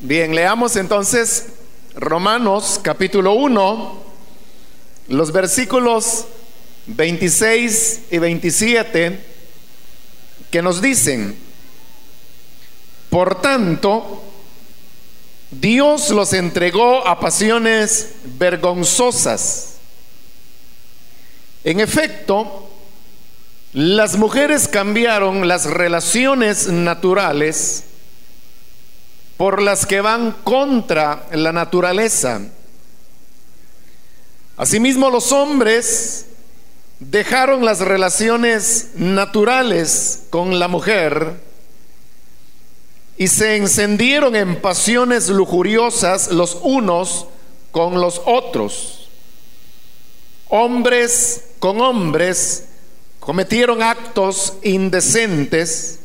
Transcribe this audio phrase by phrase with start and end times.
[0.00, 1.46] Bien, leamos entonces
[1.96, 4.00] Romanos capítulo 1,
[5.08, 6.26] los versículos
[6.86, 9.18] 26 y 27
[10.52, 11.36] que nos dicen,
[13.10, 14.22] por tanto,
[15.50, 19.78] Dios los entregó a pasiones vergonzosas.
[21.64, 22.70] En efecto,
[23.72, 27.87] las mujeres cambiaron las relaciones naturales
[29.38, 32.40] por las que van contra la naturaleza.
[34.56, 36.26] Asimismo, los hombres
[36.98, 41.40] dejaron las relaciones naturales con la mujer
[43.16, 47.26] y se encendieron en pasiones lujuriosas los unos
[47.70, 49.08] con los otros.
[50.48, 52.64] Hombres con hombres
[53.20, 55.97] cometieron actos indecentes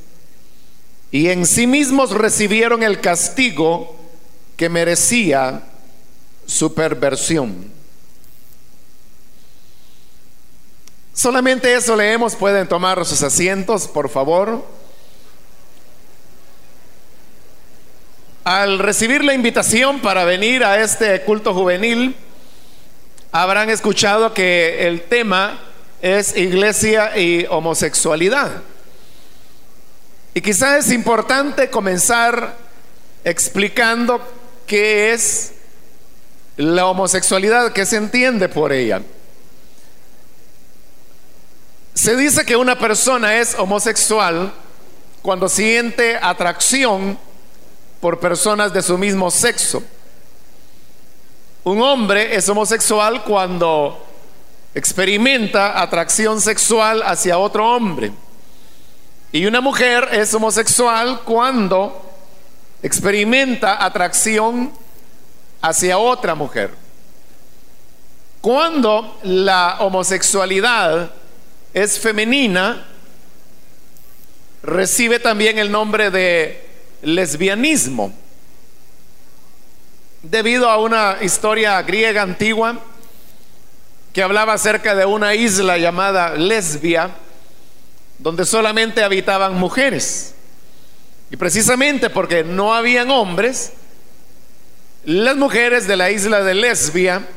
[1.14, 3.96] y en sí mismos recibieron el castigo
[4.58, 5.62] que merecía
[6.48, 7.72] su perversión.
[11.14, 14.66] Solamente eso leemos, pueden tomar sus asientos, por favor.
[18.44, 22.16] Al recibir la invitación para venir a este culto juvenil,
[23.32, 25.60] habrán escuchado que el tema
[26.02, 28.64] es iglesia y homosexualidad.
[30.34, 32.58] Y quizás es importante comenzar
[33.24, 34.22] explicando
[34.66, 35.54] qué es
[36.58, 39.02] la homosexualidad, qué se entiende por ella.
[41.94, 44.52] Se dice que una persona es homosexual
[45.22, 47.18] cuando siente atracción
[48.02, 49.84] por personas de su mismo sexo.
[51.64, 54.06] Un hombre es homosexual cuando
[54.76, 58.12] experimenta atracción sexual hacia otro hombre.
[59.34, 62.08] Y una mujer es homosexual cuando
[62.84, 64.72] experimenta atracción
[65.60, 66.70] hacia otra mujer.
[68.42, 71.10] Cuando la homosexualidad
[71.74, 72.86] es femenina,
[74.62, 76.70] recibe también el nombre de
[77.02, 78.14] lesbianismo,
[80.22, 82.78] debido a una historia griega antigua
[84.14, 87.10] que hablaba acerca de una isla llamada Lesbia,
[88.20, 90.36] donde solamente habitaban mujeres.
[91.32, 93.74] Y precisamente porque no habían hombres,
[95.06, 97.28] las mujeres de la isla de Lesbia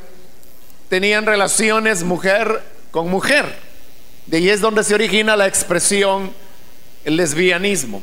[0.88, 3.58] tenían relaciones mujer con mujer.
[4.26, 6.32] De ahí es donde se origina la expresión
[7.04, 8.02] el lesbianismo.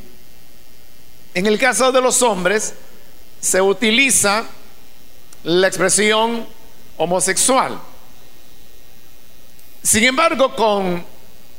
[1.34, 2.74] En el caso de los hombres
[3.42, 4.46] se utiliza
[5.44, 6.48] la expresión
[6.98, 7.80] homosexual.
[9.82, 11.06] Sin embargo, con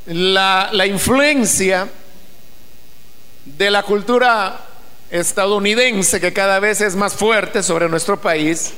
[0.07, 1.89] la, influencia
[3.45, 4.61] de la cultura
[5.11, 8.73] estadounidense, que cada vez es más fuerte sobre nuestro país,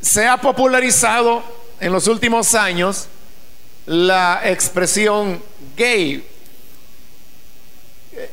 [0.00, 1.42] se ha popularizado
[1.80, 3.06] en los últimos años
[3.86, 5.42] la expresión
[5.76, 6.26] gay.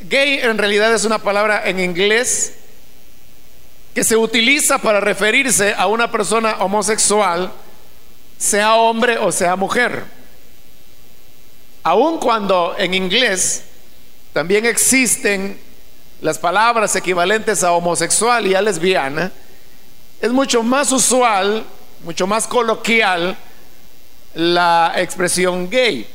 [0.09, 2.53] Gay en realidad es una palabra en inglés
[3.93, 7.51] que se utiliza para referirse a una persona homosexual,
[8.37, 10.14] sea hombre o sea mujer.
[11.85, 13.61] Aun cuando en inglés
[14.33, 15.59] también existen
[16.19, 19.31] las palabras equivalentes a homosexual y a lesbiana,
[20.19, 21.63] es mucho más usual,
[22.03, 23.37] mucho más coloquial
[24.33, 26.09] la expresión gay.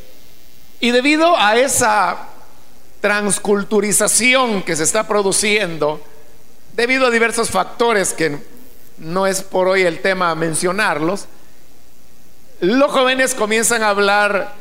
[0.80, 2.18] Y debido a esa
[3.00, 6.02] transculturización que se está produciendo,
[6.72, 8.40] debido a diversos factores que
[8.98, 11.26] no es por hoy el tema mencionarlos,
[12.58, 14.59] los jóvenes comienzan a hablar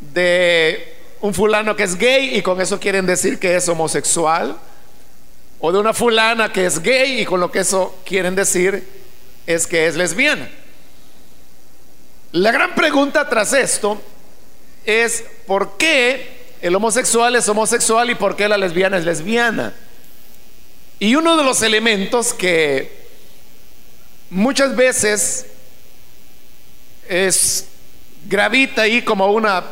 [0.00, 4.58] de un fulano que es gay y con eso quieren decir que es homosexual,
[5.60, 8.86] o de una fulana que es gay y con lo que eso quieren decir
[9.46, 10.48] es que es lesbiana.
[12.32, 14.00] La gran pregunta tras esto
[14.86, 19.74] es por qué el homosexual es homosexual y por qué la lesbiana es lesbiana.
[20.98, 23.00] Y uno de los elementos que
[24.30, 25.46] muchas veces
[27.08, 27.66] es
[28.26, 29.64] gravita ahí como una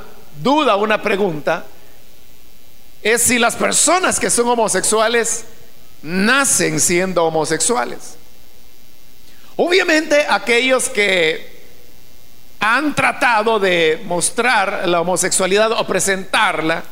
[0.43, 1.64] duda, una pregunta,
[3.02, 5.44] es si las personas que son homosexuales
[6.02, 8.17] nacen siendo homosexuales.
[9.56, 11.58] Obviamente aquellos que
[12.61, 16.82] han tratado de mostrar la homosexualidad o presentarla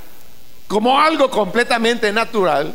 [0.69, 2.75] como algo completamente natural,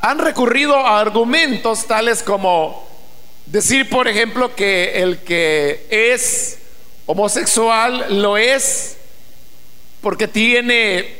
[0.00, 2.86] han recurrido a argumentos tales como
[3.46, 6.58] decir, por ejemplo, que el que es
[7.06, 8.97] homosexual lo es
[10.00, 11.16] porque tiene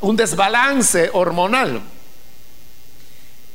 [0.00, 1.82] un desbalance hormonal.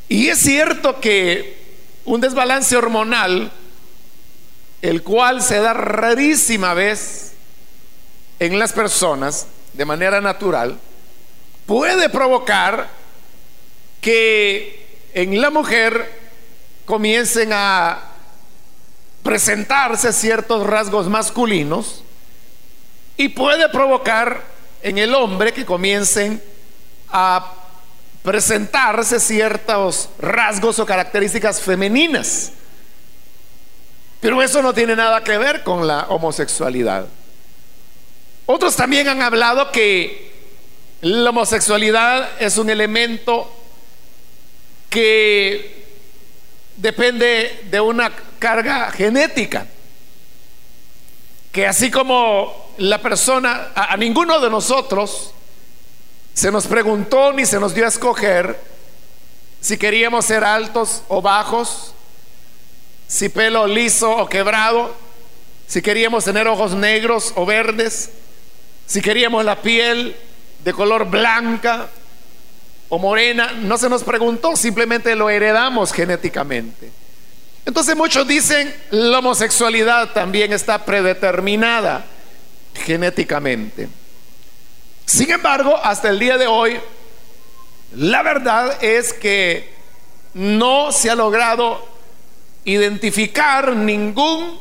[0.09, 1.57] Y es cierto que
[2.05, 3.51] un desbalance hormonal,
[4.81, 7.33] el cual se da rarísima vez
[8.39, 10.79] en las personas de manera natural,
[11.65, 12.89] puede provocar
[13.99, 16.09] que en la mujer
[16.85, 17.99] comiencen a
[19.23, 22.03] presentarse ciertos rasgos masculinos
[23.17, 24.43] y puede provocar
[24.83, 26.41] en el hombre que comiencen
[27.09, 27.53] a
[28.21, 32.51] presentarse ciertos rasgos o características femeninas.
[34.19, 37.07] Pero eso no tiene nada que ver con la homosexualidad.
[38.45, 40.31] Otros también han hablado que
[41.01, 43.51] la homosexualidad es un elemento
[44.89, 45.85] que
[46.77, 49.67] depende de una carga genética.
[51.51, 55.31] Que así como la persona, a, ninguno de nosotros
[56.33, 58.59] se nos preguntó ni se nos dio a escoger
[59.59, 61.93] si queríamos ser altos o bajos,
[63.07, 64.93] si pelo liso o quebrado,
[65.65, 68.11] si queríamos tener ojos negros o verdes,
[68.85, 70.15] si queríamos la piel
[70.63, 71.89] de color blanca
[72.89, 76.91] o morena, no se nos preguntó, simplemente lo heredamos genéticamente.
[77.65, 82.05] Entonces muchos dicen, la homosexualidad también está predeterminada
[82.77, 83.87] genéticamente.
[85.05, 86.79] Sin embargo, hasta el día de hoy,
[87.95, 89.73] la verdad es que
[90.33, 91.87] no se ha logrado
[92.65, 94.59] identificar ningún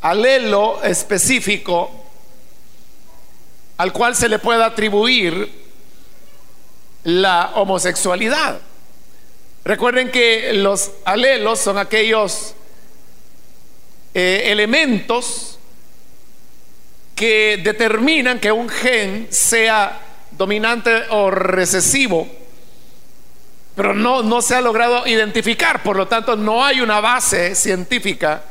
[0.00, 1.90] alelo específico
[3.76, 5.66] al cual se le pueda atribuir
[7.04, 8.60] la homosexualidad.
[9.64, 12.54] Recuerden que los alelos son aquellos
[14.14, 15.55] eh, elementos
[17.16, 22.28] que determinan que un gen sea dominante o recesivo,
[23.74, 28.42] pero no, no se ha logrado identificar, por lo tanto no hay una base científica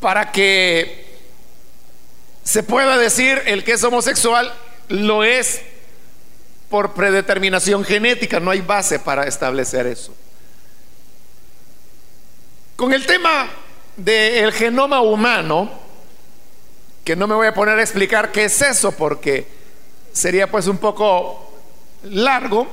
[0.00, 1.04] para que
[2.42, 4.52] se pueda decir el que es homosexual
[4.88, 5.60] lo es
[6.70, 10.14] por predeterminación genética, no hay base para establecer eso.
[12.76, 13.48] Con el tema
[13.96, 15.83] del genoma humano,
[17.04, 19.46] que no me voy a poner a explicar qué es eso porque
[20.12, 21.52] sería pues un poco
[22.04, 22.66] largo,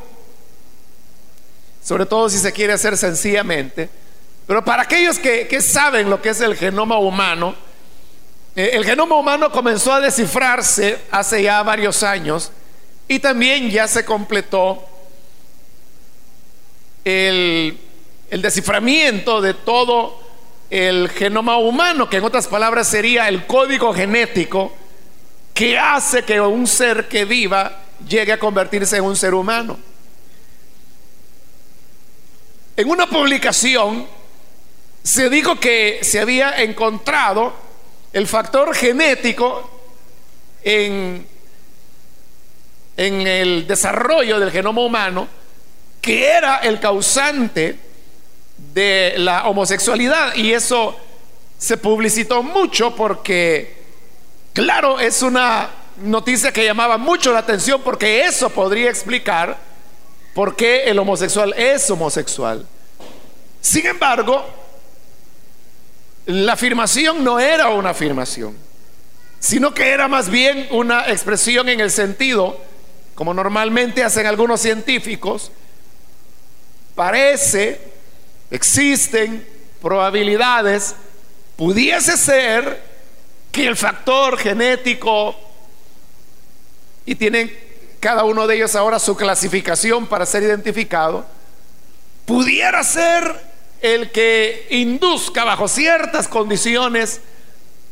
[1.83, 3.89] sobre todo si se quiere hacer sencillamente,
[4.47, 7.55] pero para aquellos que, que saben lo que es el genoma humano,
[8.55, 12.51] eh, el genoma humano comenzó a descifrarse hace ya varios años
[13.07, 14.85] y también ya se completó
[17.03, 17.77] el,
[18.29, 20.20] desciframiento de todo
[20.71, 24.73] el genoma humano, que en otras palabras sería el código genético
[25.53, 29.77] que hace que un ser que viva llegue a convertirse en un ser humano.
[32.77, 34.07] En una publicación
[35.03, 37.53] se dijo que se había encontrado
[38.13, 39.69] el factor genético
[40.63, 41.27] en
[42.97, 45.27] en el desarrollo del genoma humano
[46.01, 47.90] que era el causante
[48.73, 50.35] de la homosexualidad.
[50.35, 50.95] Y eso
[51.57, 53.75] se publicitó mucho porque,
[54.53, 59.57] claro, es una noticia que llamaba mucho la atención porque eso podría explicar
[60.33, 62.65] por qué el homosexual es homosexual.
[63.59, 64.43] Sin embargo,
[66.25, 68.55] la afirmación no era una afirmación,
[69.39, 72.57] sino que era más bien una expresión en el sentido
[73.15, 75.51] como normalmente hacen algunos científicos,
[76.95, 77.79] parece,
[78.51, 79.47] existen
[79.81, 80.95] probabilidades,
[81.55, 82.83] pudiese ser
[83.51, 85.35] que el factor genético,
[87.05, 87.51] y tienen
[87.99, 91.25] cada uno de ellos ahora su clasificación para ser identificado,
[92.25, 97.21] pudiera ser el que induzca bajo ciertas condiciones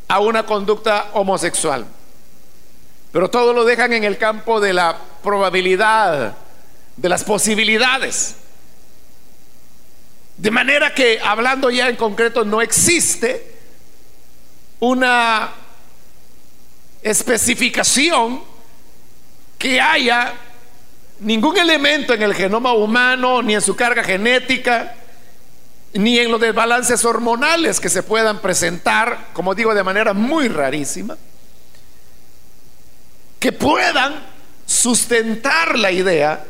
[0.08, 1.86] a una conducta homosexual.
[3.12, 6.36] Pero todo lo dejan en el campo de la probabilidad,
[6.96, 8.36] de las posibilidades.
[10.40, 13.56] De manera que, hablando ya en concreto, no existe
[14.80, 15.50] una
[17.02, 18.42] especificación
[19.58, 20.34] que haya
[21.20, 24.96] ningún elemento en el genoma humano, ni en su carga genética,
[25.92, 31.18] ni en los desbalances hormonales que se puedan presentar, como digo, de manera muy rarísima,
[33.42, 34.26] que puedan
[34.66, 36.46] sustentar la idea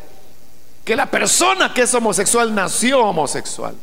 [0.90, 3.76] que la persona que es homosexual nació homosexual.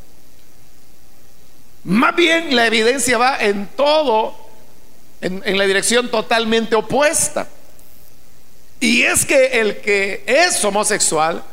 [1.84, 4.34] Más bien la evidencia va en todo,
[5.20, 7.46] en, en, la dirección totalmente opuesta.
[8.80, 11.44] Y es que el que es homosexual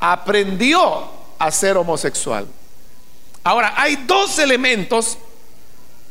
[0.00, 2.48] aprendió a ser homosexual.
[3.44, 5.18] Ahora, hay dos elementos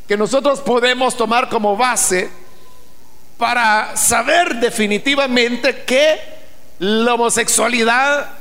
[0.08, 2.30] que nosotros podemos tomar como base
[3.36, 6.18] para saber definitivamente que
[6.78, 8.39] la homosexualidad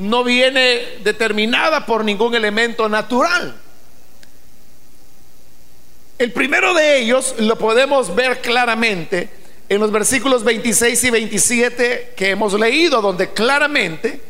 [0.00, 3.56] no viene determinada por ningún elemento natural.
[6.18, 9.30] El primero de ellos lo podemos ver claramente
[9.68, 14.20] en los versículos 26 y 27 que hemos leído, donde claramente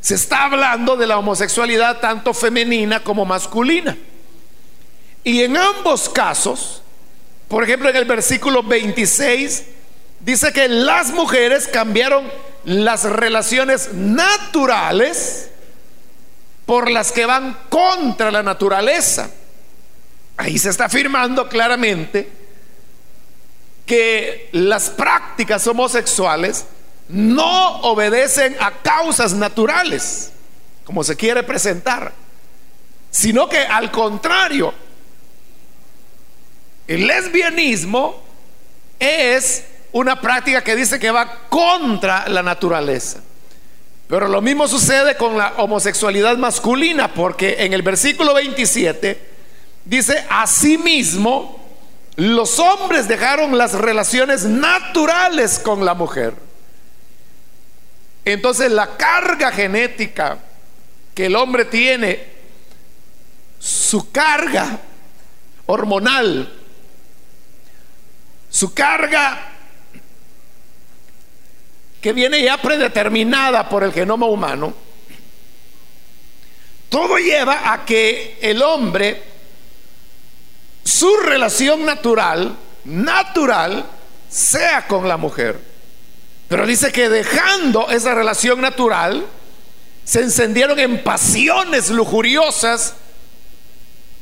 [0.00, 3.96] se está hablando de la homosexualidad tanto femenina como masculina.
[5.24, 6.82] Y en ambos casos,
[7.48, 9.64] por ejemplo en el versículo 26,
[10.20, 12.30] dice que las mujeres cambiaron
[12.64, 15.50] las relaciones naturales
[16.66, 19.30] por las que van contra la naturaleza.
[20.36, 22.30] Ahí se está afirmando claramente
[23.86, 26.66] que las prácticas homosexuales
[27.08, 30.30] no obedecen a causas naturales,
[30.84, 32.12] como se quiere presentar,
[33.10, 34.74] sino que al contrario,
[36.86, 38.22] el lesbianismo
[39.00, 43.20] es una práctica que dice que va contra la naturaleza.
[44.08, 49.38] Pero lo mismo sucede con la homosexualidad masculina, porque en el versículo 27
[49.88, 51.66] Dice, asimismo,
[52.16, 56.34] los hombres dejaron las relaciones naturales con la mujer.
[58.22, 60.36] Entonces la carga genética
[61.14, 62.22] que el hombre tiene,
[63.58, 64.78] su carga
[65.64, 66.52] hormonal,
[68.50, 69.52] su carga
[72.00, 74.74] que viene ya predeterminada por el genoma humano,
[76.88, 79.22] todo lleva a que el hombre
[80.88, 83.84] su relación natural, natural,
[84.30, 85.60] sea con la mujer.
[86.48, 89.26] Pero dice que dejando esa relación natural,
[90.04, 92.94] se encendieron en pasiones lujuriosas,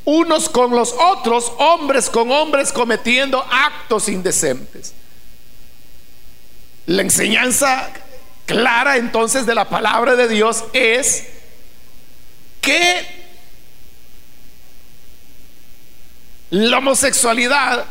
[0.04, 4.92] unos con los otros, hombres con hombres, cometiendo actos indecentes.
[6.87, 7.90] La enseñanza
[8.47, 11.26] clara entonces de la palabra de Dios es
[12.61, 13.16] que
[16.50, 17.85] La homosexualidad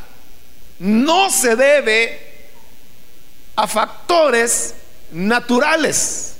[0.80, 2.50] no se debe
[3.56, 4.76] a factores
[5.12, 6.38] naturales.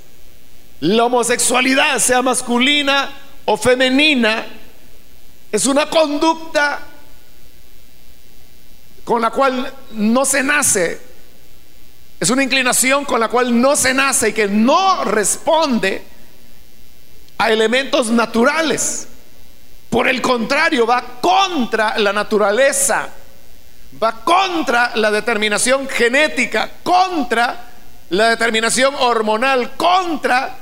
[0.80, 3.10] La homosexualidad, sea masculina
[3.44, 4.46] o femenina,
[5.52, 6.80] es una conducta
[9.04, 11.00] con la cual no se nace.
[12.18, 16.02] Es una inclinación con la cual no se nace y que no responde
[17.38, 19.08] a elementos naturales.
[19.90, 23.08] Por el contrario, va contra la naturaleza,
[24.02, 27.70] va contra la determinación genética, contra
[28.10, 30.56] la determinación hormonal, contra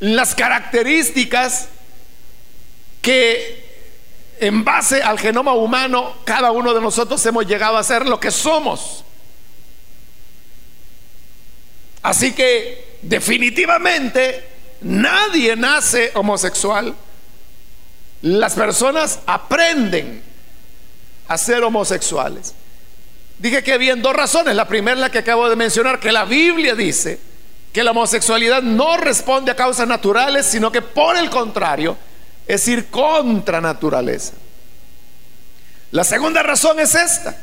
[0.00, 1.68] las características
[3.02, 3.66] que
[4.40, 8.30] en base al genoma humano cada uno de nosotros hemos llegado a ser lo que
[8.30, 9.04] somos.
[12.02, 14.44] Así que definitivamente
[14.80, 16.94] nadie nace homosexual
[18.22, 20.22] las personas aprenden
[21.28, 22.54] a ser homosexuales.
[23.38, 24.56] Dije que había dos razones.
[24.56, 27.20] La primera la que acabo de mencionar, que la Biblia dice
[27.72, 31.96] que la homosexualidad no responde a causas naturales, sino que por el contrario
[32.46, 34.32] es ir contra naturaleza.
[35.92, 37.36] La segunda razón es esta,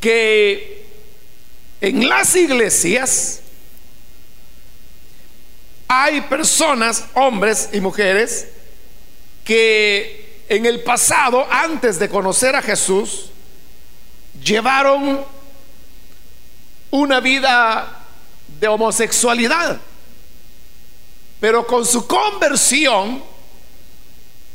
[0.00, 0.75] que
[1.80, 3.40] en las iglesias
[5.88, 8.48] hay personas, hombres y mujeres,
[9.44, 13.30] que en el pasado, antes de conocer a Jesús,
[14.42, 15.24] llevaron
[16.90, 18.04] una vida
[18.60, 19.80] de homosexualidad.
[21.40, 23.22] Pero con su conversión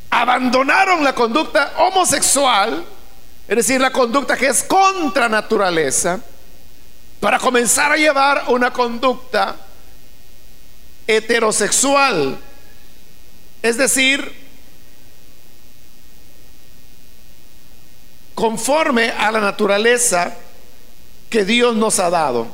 [0.10, 2.86] abandonaron la conducta homosexual,
[3.48, 6.20] es decir, la conducta que es contra naturaleza,
[7.22, 9.56] para comenzar a llevar una conducta
[11.06, 12.38] heterosexual.
[13.62, 14.34] Es decir,
[18.34, 20.36] conforme a la naturaleza
[21.30, 22.48] que Dios nos ha dado.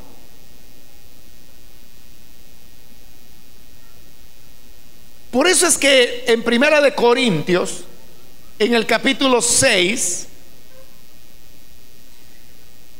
[5.31, 7.85] Por eso es que en Primera de Corintios,
[8.59, 10.27] en el capítulo 6,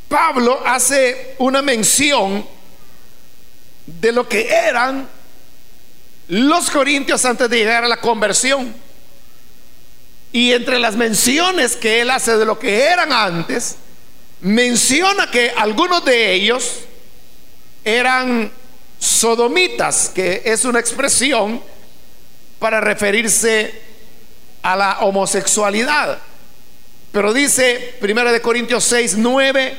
[0.08, 2.46] Pablo hace una mención
[3.86, 5.08] de lo que eran
[6.28, 8.74] los corintios antes de llegar a la conversión.
[10.32, 13.78] Y entre las menciones que él hace de lo que eran antes,
[14.42, 16.80] menciona que algunos de ellos
[17.84, 18.52] eran
[19.00, 21.62] sodomitas, que es una expresión
[22.60, 23.82] para referirse
[24.62, 26.20] a la homosexualidad.
[27.12, 29.78] Pero dice 1 de Corintios 6, 9,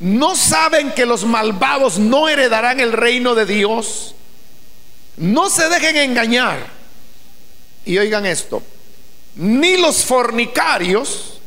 [0.00, 4.14] ¿no saben que los malvados no heredarán el reino de Dios?
[5.16, 6.66] No se dejen engañar.
[7.84, 8.62] Y oigan esto,
[9.36, 11.40] ni los fornicarios,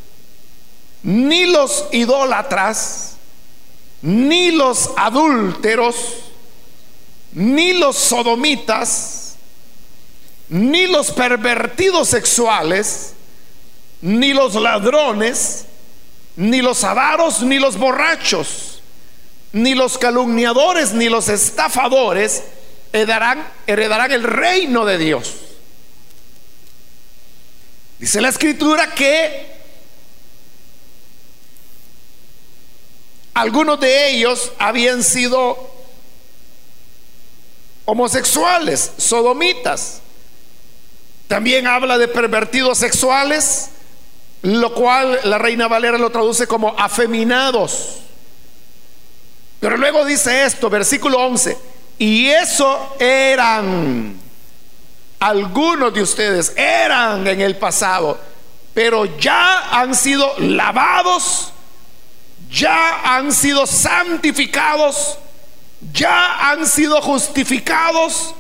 [1.04, 3.18] ni los idólatras,
[4.02, 5.96] ni los adúlteros,
[7.32, 9.36] ni los sodomitas,
[10.50, 13.14] ni los pervertidos sexuales,
[14.02, 15.67] ni los ladrones,
[16.38, 18.82] ni los avaros, ni los borrachos,
[19.52, 22.44] ni los calumniadores, ni los estafadores
[22.94, 25.34] heredarán, heredarán el reino de Dios.
[28.00, 29.58] Dice la escritura que
[33.34, 35.76] algunos de ellos habían sido
[37.86, 40.02] homosexuales, sodomitas.
[41.28, 43.70] También habla de pervertidos sexuales,
[44.48, 47.98] lo cual la reina Valera lo traduce como afeminados.
[49.60, 51.58] Pero luego dice esto, versículo 11,
[52.00, 54.18] y eso eran
[55.20, 58.18] algunos de ustedes eran en el pasado,
[58.74, 61.52] pero ya han sido lavados,
[62.50, 65.18] ya han sido santificados,
[65.92, 68.34] ya han sido justificados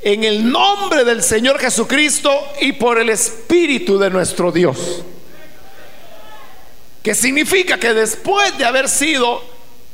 [0.00, 2.30] en el nombre del Señor Jesucristo
[2.62, 5.02] y por el Espíritu de nuestro Dios.
[7.08, 9.42] Que significa que después de haber sido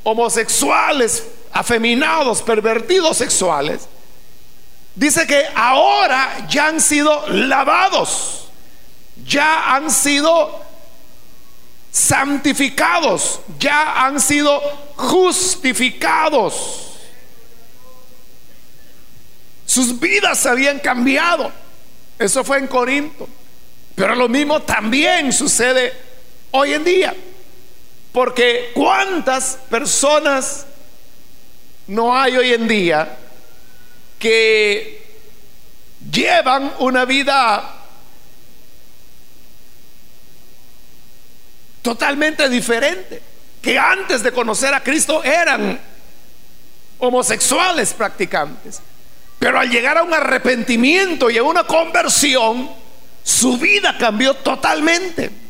[0.02, 3.87] homosexuales, afeminados, pervertidos sexuales,
[4.97, 8.49] Dice que ahora ya han sido lavados,
[9.25, 10.61] ya han sido
[11.92, 14.61] santificados, ya han sido
[14.97, 16.97] justificados.
[19.64, 21.52] Sus vidas habían cambiado.
[22.18, 23.28] Eso fue en Corinto.
[23.94, 26.04] Pero lo mismo también sucede
[26.57, 27.14] hoy en día.
[28.12, 30.67] Porque cuántas personas
[31.88, 33.19] no hay hoy en día
[34.19, 35.05] que
[36.11, 37.75] llevan una vida
[41.83, 43.21] totalmente diferente,
[43.61, 45.79] que antes de conocer a Cristo eran
[46.99, 48.81] homosexuales practicantes,
[49.40, 52.71] pero al llegar a un arrepentimiento y a una conversión,
[53.25, 55.43] su vida cambió totalmente.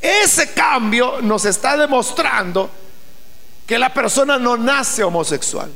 [0.00, 2.70] Ese cambio nos está demostrando
[3.66, 5.70] que la persona no nace homosexual.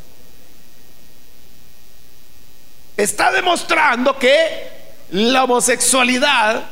[2.97, 4.71] Está demostrando que
[5.11, 6.63] la homosexualidad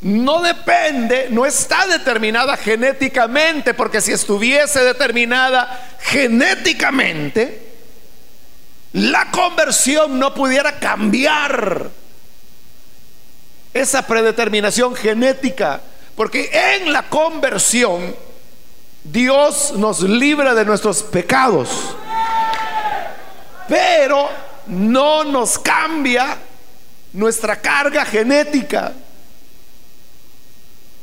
[0.00, 7.66] no depende, no está determinada genéticamente, porque si estuviese determinada genéticamente,
[8.92, 11.90] la conversión no pudiera cambiar
[13.74, 15.80] esa predeterminación genética,
[16.18, 18.12] porque en la conversión
[19.04, 21.68] Dios nos libra de nuestros pecados.
[23.68, 24.28] Pero
[24.66, 26.36] no nos cambia
[27.12, 28.94] nuestra carga genética.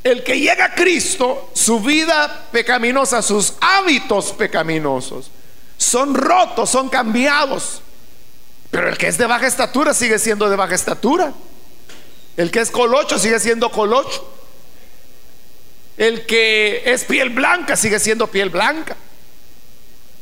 [0.04, 5.32] El que llega a Cristo, su vida pecaminosa, sus hábitos pecaminosos,
[5.78, 7.82] son rotos, son cambiados.
[8.69, 11.32] Pero el que es de baja estatura sigue siendo de baja estatura.
[12.36, 14.36] El que es colocho sigue siendo colocho.
[15.97, 18.95] El que es piel blanca sigue siendo piel blanca.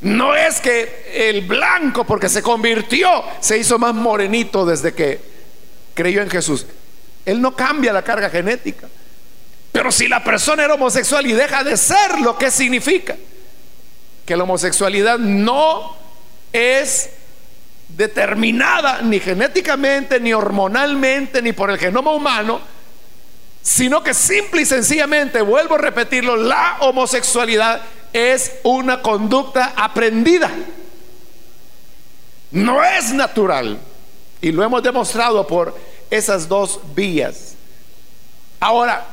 [0.02, 5.20] No es que el blanco, porque se convirtió, se hizo más morenito desde que
[5.94, 6.66] creyó en Jesús.
[7.26, 8.88] Él no cambia la carga genética.
[9.72, 13.16] Pero si la persona era homosexual y deja de ser, ¿lo que significa?
[14.26, 15.96] Que la homosexualidad no
[16.52, 17.10] es
[17.88, 22.62] determinada ni genéticamente, ni hormonalmente, ni por el genoma humano,
[23.64, 30.52] sino que simple y sencillamente, vuelvo a repetirlo, la homosexualidad es una conducta aprendida.
[32.52, 33.80] No es natural.
[34.42, 35.76] Y lo hemos demostrado por
[36.12, 37.56] esas dos vías.
[38.60, 39.08] Ahora,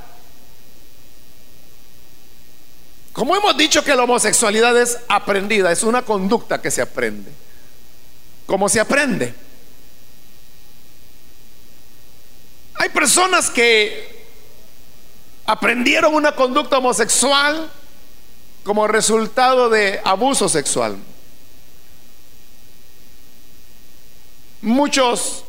[3.12, 7.30] como hemos dicho que la homosexualidad es aprendida, es una conducta que se aprende.
[8.46, 9.32] ¿Cómo se aprende?
[12.74, 14.19] Hay personas que
[15.50, 17.68] aprendieron una conducta homosexual
[18.62, 20.96] como resultado de abuso sexual.
[24.62, 25.44] Muchos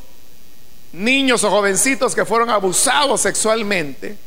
[0.92, 4.18] niños o jovencitos que fueron abusados sexualmente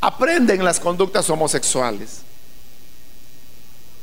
[0.00, 2.22] aprenden las conductas homosexuales.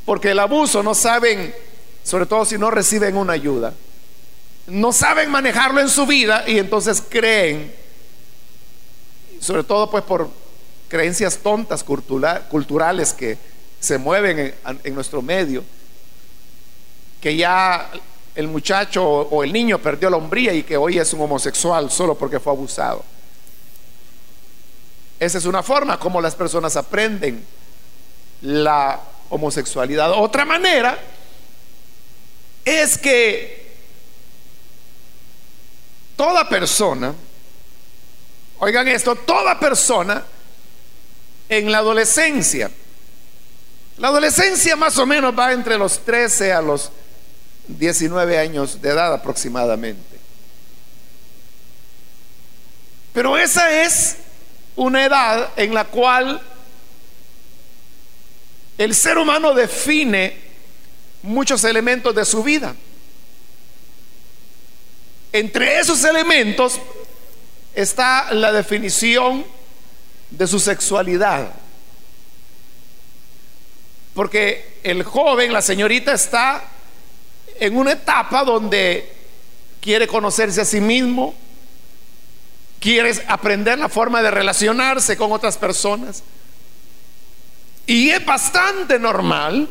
[0.03, 1.55] porque el abuso no saben,
[2.03, 3.73] sobre todo si no reciben una ayuda,
[4.67, 7.73] no saben manejarlo en su vida y entonces creen,
[9.45, 10.27] sobre todo pues por
[10.87, 13.37] creencias tontas culturales que
[13.79, 15.63] se mueven en, nuestro medio,
[17.21, 17.91] que ya
[18.33, 22.15] el muchacho o el niño perdió la hombría y que hoy es un homosexual solo
[22.15, 23.03] porque fue abusado.
[25.19, 27.45] Esa es una forma como las personas aprenden
[28.41, 30.11] la homosexualidad.
[30.11, 30.97] Otra manera
[32.65, 33.75] es que
[36.15, 37.13] toda persona,
[38.59, 40.23] oigan esto, toda persona
[41.49, 42.71] en la adolescencia,
[43.97, 46.91] la adolescencia más o menos va entre los 13 a los
[47.67, 50.15] 19 años de edad aproximadamente.
[53.13, 54.17] Pero esa es
[54.75, 56.41] una edad en la cual
[58.77, 60.37] el ser humano define
[61.23, 62.75] muchos elementos de su vida.
[65.31, 66.79] Entre esos elementos
[67.75, 69.45] está la definición
[70.31, 71.53] de su sexualidad.
[74.13, 76.63] Porque el joven, la señorita, está
[77.59, 79.13] en una etapa donde
[79.81, 81.35] quiere conocerse a sí mismo,
[82.79, 86.23] quiere aprender la forma de relacionarse con otras personas.
[87.85, 89.69] Y es bastante normal,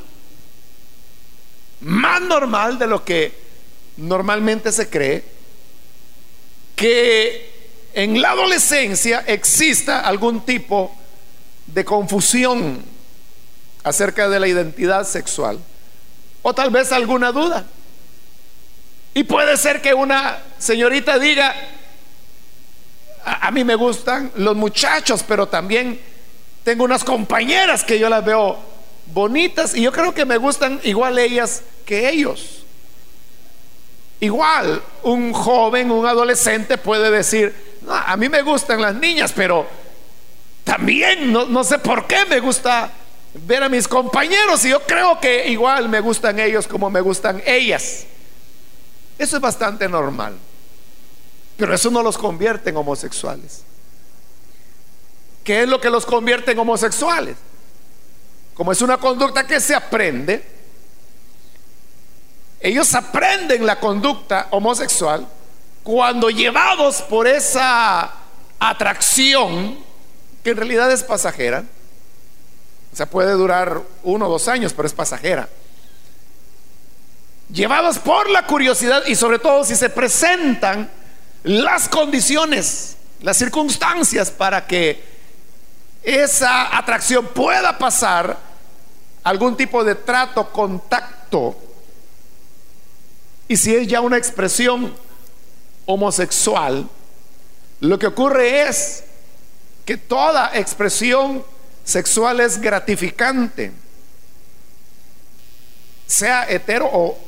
[1.80, 3.32] más normal de lo que
[3.96, 5.24] normalmente se cree,
[6.76, 7.53] que
[7.94, 10.94] en la adolescencia exista algún tipo
[11.66, 12.85] de confusión
[13.85, 15.59] acerca de la identidad sexual
[16.42, 17.64] o tal vez alguna duda.
[19.14, 21.54] Y puede ser que una señorita diga,
[23.24, 26.00] a, mí me gustan los muchachos, pero también
[26.64, 28.59] tengo unas compañeras que yo las veo
[29.07, 32.64] bonitas y yo creo que me gustan igual ellas que ellos.
[34.18, 37.54] Igual un joven, un adolescente puede decir,
[37.88, 39.66] a mí me gustan las niñas, pero
[40.64, 42.90] también no, no sé por qué me gusta
[43.35, 47.42] ver a mis compañeros y yo creo que igual me gustan ellos como me gustan
[47.44, 48.05] ellas.
[49.18, 50.37] Eso es bastante normal.
[51.57, 53.62] Pero eso no los convierte en homosexuales.
[55.44, 57.37] ¿Qué es lo que los convierte en homosexuales?
[58.55, 60.44] Como es una conducta que se aprende,
[62.61, 65.29] ellos aprenden la conducta homosexual
[65.85, 68.11] cuando llevados por esa
[68.59, 69.79] atracción,
[70.42, 71.62] que en realidad es pasajera,
[72.92, 75.49] o sea, puede durar uno o dos años, pero es pasajera.
[77.53, 80.90] Llevados por la curiosidad y sobre todo si se presentan
[81.42, 85.05] las condiciones, las circunstancias para que
[86.03, 88.38] esa atracción pueda pasar
[89.23, 91.57] algún tipo de trato, contacto.
[93.49, 94.94] Y si es ya una expresión
[95.87, 96.88] homosexual,
[97.81, 99.05] lo que ocurre es
[99.85, 101.44] que toda expresión
[101.85, 103.73] sexual es gratificante,
[106.07, 107.18] sea hetero o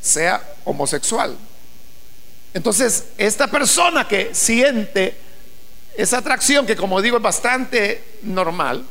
[0.00, 1.36] sea homosexual.
[2.52, 5.16] Entonces, esta persona que siente
[5.96, 8.84] esa atracción que como digo es bastante normal,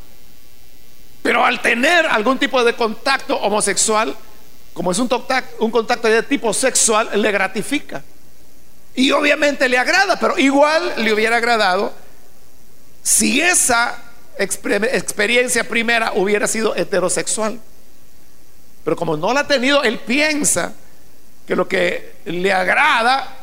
[1.22, 4.16] pero al tener algún tipo de contacto homosexual,
[4.74, 8.04] como es un contacto, un contacto de tipo sexual, le gratifica.
[9.00, 11.94] Y obviamente le agrada, pero igual le hubiera agradado
[13.02, 13.98] si esa
[14.38, 17.62] experiencia primera hubiera sido heterosexual.
[18.84, 20.74] Pero como no la ha tenido, él piensa
[21.48, 23.38] que lo que le agrada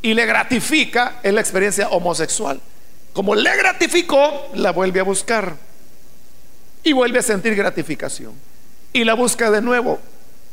[0.00, 2.58] y le gratifica es la experiencia homosexual.
[3.12, 5.54] Como le gratificó, la vuelve a buscar
[6.82, 8.32] y vuelve a sentir gratificación.
[8.94, 10.00] Y la busca de nuevo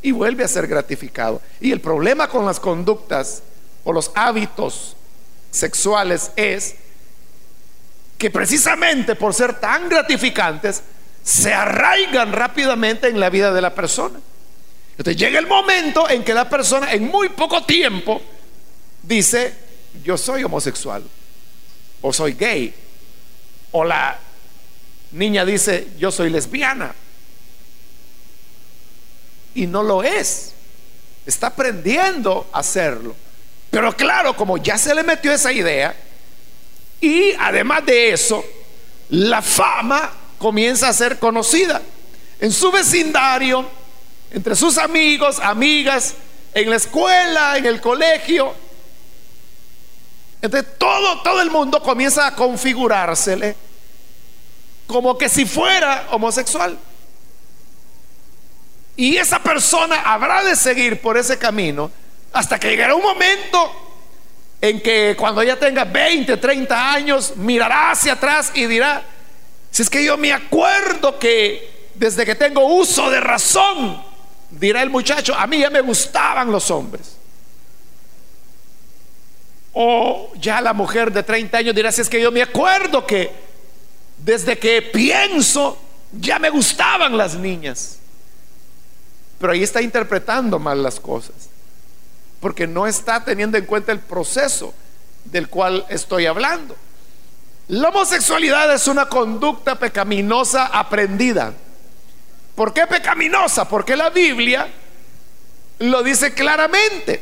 [0.03, 1.41] y vuelve a ser gratificado.
[1.59, 3.41] Y el problema con las conductas
[3.83, 4.95] o los hábitos
[5.49, 6.75] sexuales es
[8.17, 10.83] que precisamente por ser tan gratificantes,
[11.23, 14.19] se arraigan rápidamente en la vida de la persona.
[14.97, 18.21] Entonces llega el momento en que la persona en muy poco tiempo
[19.01, 19.53] dice,
[20.03, 21.03] yo soy homosexual,
[22.01, 22.73] o soy gay,
[23.71, 24.17] o la
[25.13, 26.93] niña dice, yo soy lesbiana,
[29.55, 30.53] y no lo es,
[31.25, 33.15] está aprendiendo a hacerlo.
[33.69, 35.95] Pero claro, como ya se le metió esa idea,
[37.01, 38.43] y además de eso,
[39.09, 41.81] la fama comienza a ser conocida
[42.39, 43.67] en su vecindario,
[44.31, 46.15] entre sus amigos, amigas,
[46.53, 48.53] en la escuela, en el colegio,
[50.43, 53.55] entonces todo, todo el mundo comienza a configurársele
[54.87, 56.77] como que si fuera homosexual.
[58.95, 61.91] Y esa persona habrá de seguir por ese camino
[62.31, 63.71] hasta que llegará un momento
[64.61, 69.03] en que cuando ella tenga 20, 30 años, mirará hacia atrás y dirá,
[69.71, 74.01] si es que yo me acuerdo que desde que tengo uso de razón,
[74.51, 77.17] dirá el muchacho, a mí ya me gustaban los hombres.
[79.73, 83.31] O ya la mujer de 30 años dirá, si es que yo me acuerdo que
[84.17, 85.77] desde que pienso
[86.11, 87.99] ya me gustaban las niñas.
[89.43, 91.35] Pero ahí está interpretando mal las cosas,
[92.39, 94.73] porque no está teniendo en cuenta el proceso
[95.25, 96.77] del cual estoy hablando.
[97.67, 101.51] La homosexualidad es una conducta pecaminosa aprendida.
[102.55, 103.67] ¿Por qué pecaminosa?
[103.67, 104.65] Porque la Biblia
[105.79, 107.21] lo dice claramente.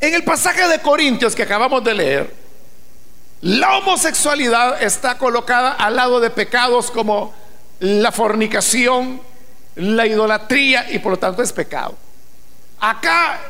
[0.00, 2.34] En el pasaje de Corintios que acabamos de leer,
[3.40, 7.32] la homosexualidad está colocada al lado de pecados como
[7.80, 9.31] la fornicación,
[9.76, 11.96] la idolatría y por lo tanto es pecado.
[12.80, 13.40] Acá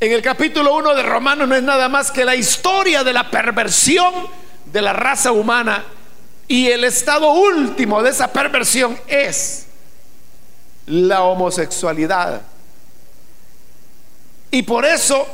[0.00, 3.30] en el capítulo 1 de Romanos no es nada más que la historia de la
[3.30, 4.12] perversión
[4.66, 5.84] de la raza humana
[6.48, 9.66] y el estado último de esa perversión es
[10.86, 12.42] la homosexualidad.
[14.50, 15.26] Y por eso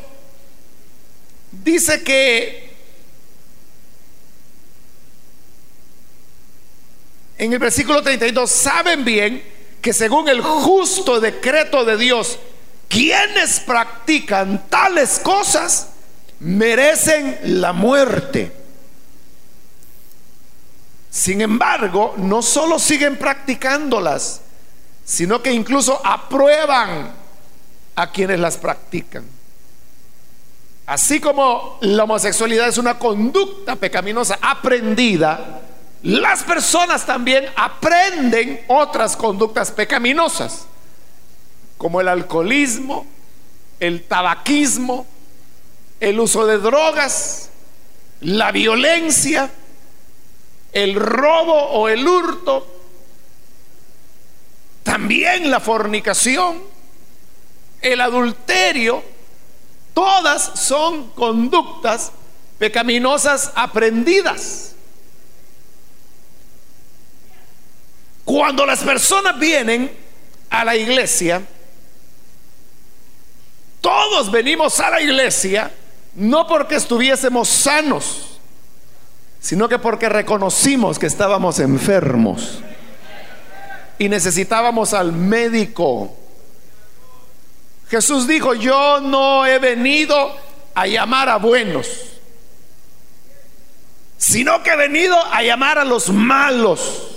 [1.50, 2.72] dice que
[7.38, 9.42] en el versículo 32, saben bien
[9.82, 12.38] que según el justo decreto de Dios,
[12.88, 15.88] quienes practican tales cosas
[16.38, 18.52] merecen la muerte.
[21.10, 24.40] Sin embargo, no solo siguen practicándolas,
[25.04, 27.12] sino que incluso aprueban
[27.96, 29.24] a quienes las practican.
[30.86, 35.60] Así como la homosexualidad es una conducta pecaminosa aprendida,
[36.02, 40.66] las personas también aprenden otras conductas pecaminosas,
[41.78, 43.06] como el alcoholismo,
[43.78, 45.06] el tabaquismo,
[46.00, 47.50] el uso de drogas,
[48.20, 49.50] la violencia,
[50.72, 52.66] el robo o el hurto,
[54.82, 56.60] también la fornicación,
[57.80, 59.04] el adulterio,
[59.94, 62.10] todas son conductas
[62.58, 64.74] pecaminosas aprendidas.
[68.32, 69.92] Cuando las personas vienen
[70.48, 71.42] a la iglesia,
[73.78, 75.70] todos venimos a la iglesia
[76.14, 78.38] no porque estuviésemos sanos,
[79.38, 82.60] sino que porque reconocimos que estábamos enfermos
[83.98, 86.16] y necesitábamos al médico.
[87.90, 90.34] Jesús dijo, yo no he venido
[90.74, 91.86] a llamar a buenos,
[94.16, 97.11] sino que he venido a llamar a los malos.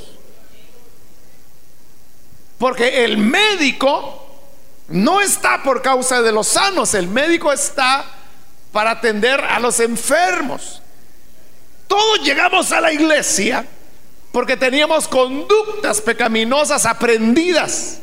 [2.57, 4.25] Porque el médico
[4.87, 8.05] no está por causa de los sanos, el médico está
[8.71, 10.81] para atender a los enfermos.
[11.87, 13.65] Todos llegamos a la iglesia
[14.31, 17.99] porque teníamos conductas pecaminosas aprendidas.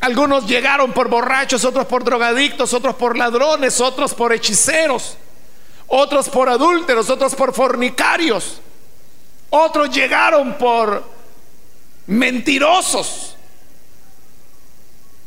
[0.00, 5.16] Algunos llegaron por borrachos, otros por drogadictos, otros por ladrones, otros por hechiceros,
[5.86, 8.60] otros por adúlteros, otros por fornicarios.
[9.50, 11.04] Otros llegaron por
[12.06, 13.33] mentirosos.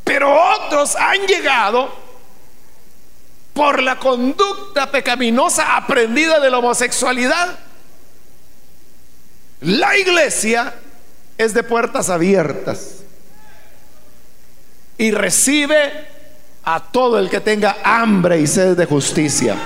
[0.08, 1.94] Pero otros han llegado
[3.52, 7.58] por la conducta pecaminosa aprendida de la homosexualidad.
[9.60, 10.72] La iglesia
[11.36, 13.00] es de puertas abiertas
[14.96, 16.08] y recibe
[16.64, 19.56] a todo el que tenga hambre y sed de justicia.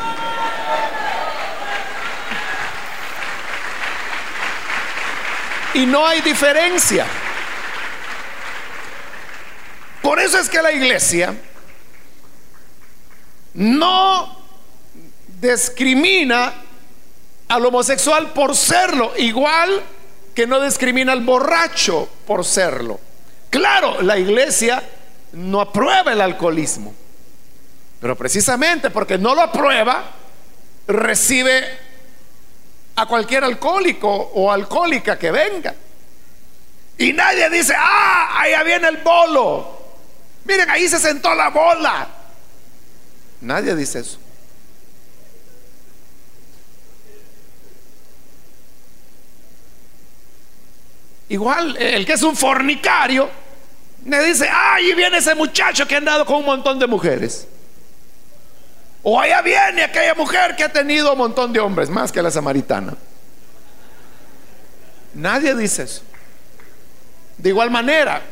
[5.74, 7.06] Y no hay diferencia.
[10.02, 11.34] Por eso es que la iglesia
[13.54, 14.36] no
[15.40, 16.54] discrimina
[17.48, 19.82] al homosexual por serlo, igual
[20.34, 22.98] que no discrimina al borracho por serlo.
[23.50, 24.82] Claro, la iglesia
[25.32, 26.94] no aprueba el alcoholismo,
[28.00, 30.04] pero precisamente porque no lo aprueba,
[30.86, 31.78] recibe
[32.96, 35.74] a cualquier alcohólico o alcohólica que venga.
[36.98, 39.71] Y nadie dice, ah, allá viene el bolo.
[40.44, 42.08] Miren, ahí se sentó la bola.
[43.40, 44.18] Nadie dice eso.
[51.28, 53.30] Igual el que es un fornicario
[54.04, 57.46] me dice, ahí viene ese muchacho que ha andado con un montón de mujeres.
[59.02, 62.30] O allá viene aquella mujer que ha tenido un montón de hombres, más que la
[62.30, 62.94] samaritana.
[65.14, 66.02] Nadie dice eso.
[67.38, 68.22] De igual manera,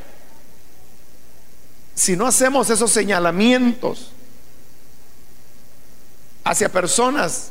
[1.95, 4.11] si no hacemos esos señalamientos
[6.45, 7.51] hacia personas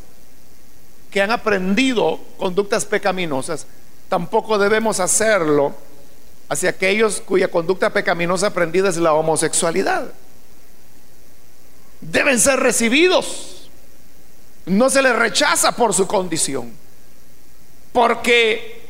[1.11, 3.65] que han aprendido conductas pecaminosas,
[4.09, 5.75] tampoco debemos hacerlo
[6.49, 10.11] hacia aquellos cuya conducta pecaminosa aprendida es la homosexualidad.
[12.01, 13.69] Deben ser recibidos.
[14.65, 16.71] No se les rechaza por su condición.
[17.91, 18.81] Porque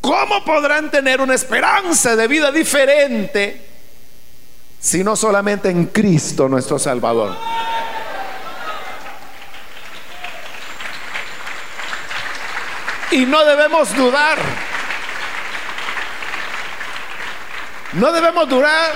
[0.00, 3.73] ¿cómo podrán tener una esperanza de vida diferente
[4.84, 7.34] si no solamente en Cristo nuestro Salvador?
[13.10, 14.36] Y no debemos dudar.
[17.94, 18.92] No debemos dudar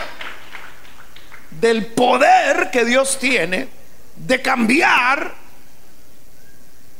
[1.53, 3.69] del poder que Dios tiene
[4.15, 5.33] de cambiar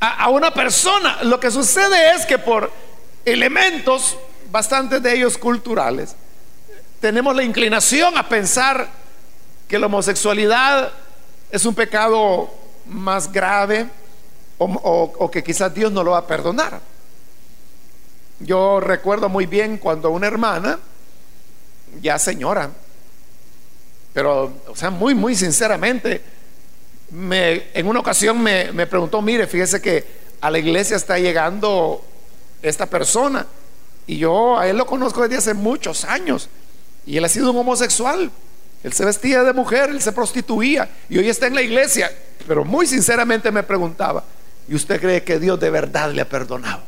[0.01, 1.19] a, una persona.
[1.25, 2.73] Lo que sucede es que por
[3.27, 4.17] elementos,
[4.51, 6.17] bastante de ellos culturales,
[7.01, 8.89] tenemos la inclinación a pensar
[9.67, 10.93] que la homosexualidad
[11.51, 12.51] es un pecado
[12.87, 13.89] más grave
[14.59, 16.81] o que quizás Dios no lo va a perdonar.
[18.41, 20.79] Yo recuerdo muy bien cuando una hermana,
[22.01, 22.71] ya señora,
[24.13, 26.23] pero, o sea, muy, muy sinceramente,
[27.11, 30.05] me, en una ocasión me, me preguntó, mire, fíjese que
[30.41, 32.05] a la iglesia está llegando
[32.63, 33.47] esta persona,
[34.07, 36.49] y yo a él lo conozco desde hace muchos años,
[37.09, 38.31] y él ha sido un homosexual,
[38.85, 42.13] él se vestía de mujer, él se prostituía, y hoy está en la iglesia,
[42.47, 44.25] pero muy sinceramente me preguntaba,
[44.69, 46.83] ¿y usted cree que Dios de verdad le ha perdonado?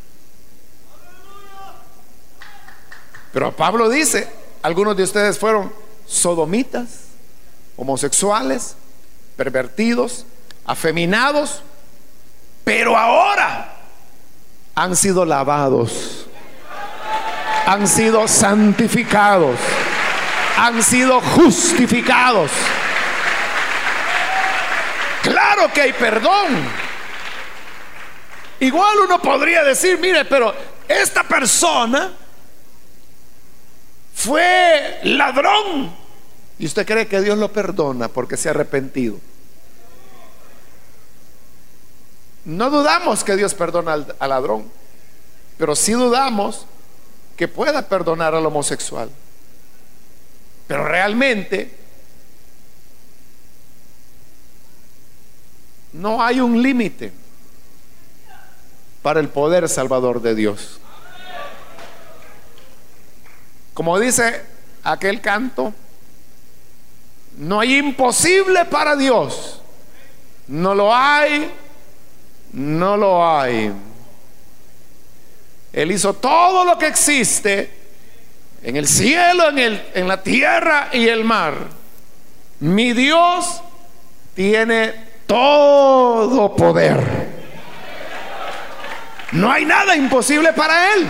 [3.33, 4.29] Pero Pablo dice,
[4.61, 5.73] algunos de ustedes fueron
[6.07, 7.05] sodomitas,
[7.79, 8.75] homosexuales,
[9.37, 10.27] pervertidos,
[10.67, 11.63] afeminados,
[12.63, 13.75] pero ahora
[14.75, 16.27] han sido lavados,
[17.67, 19.57] han sido santificados,
[20.61, 22.51] han sido justificados.
[25.23, 26.49] Claro que hay perdón.
[28.61, 30.55] Igual uno podría decir, mire, pero
[30.87, 32.13] esta persona
[34.15, 35.95] fue ladrón.
[36.59, 39.17] ¿Y usted cree que Dios lo perdona porque se ha arrepentido?
[42.45, 44.71] No dudamos que Dios perdona al, ladrón,
[45.57, 46.67] pero sí dudamos
[47.39, 49.09] que pueda perdonar al homosexual.
[50.71, 51.69] Pero realmente
[55.95, 57.11] no hay un límite
[59.03, 60.79] para el poder salvador de Dios.
[63.75, 64.45] Como dice
[64.85, 65.75] aquel canto,
[67.37, 69.61] no hay imposible para Dios.
[70.47, 71.51] No lo hay,
[72.53, 73.73] no lo hay.
[75.73, 77.80] Él hizo todo lo que existe
[78.63, 81.55] en el cielo, en, el, en la tierra y el mar.
[82.61, 83.63] Mi Dios
[84.35, 84.95] tiene
[85.27, 87.31] todo poder.
[89.33, 91.07] No hay nada imposible para Él.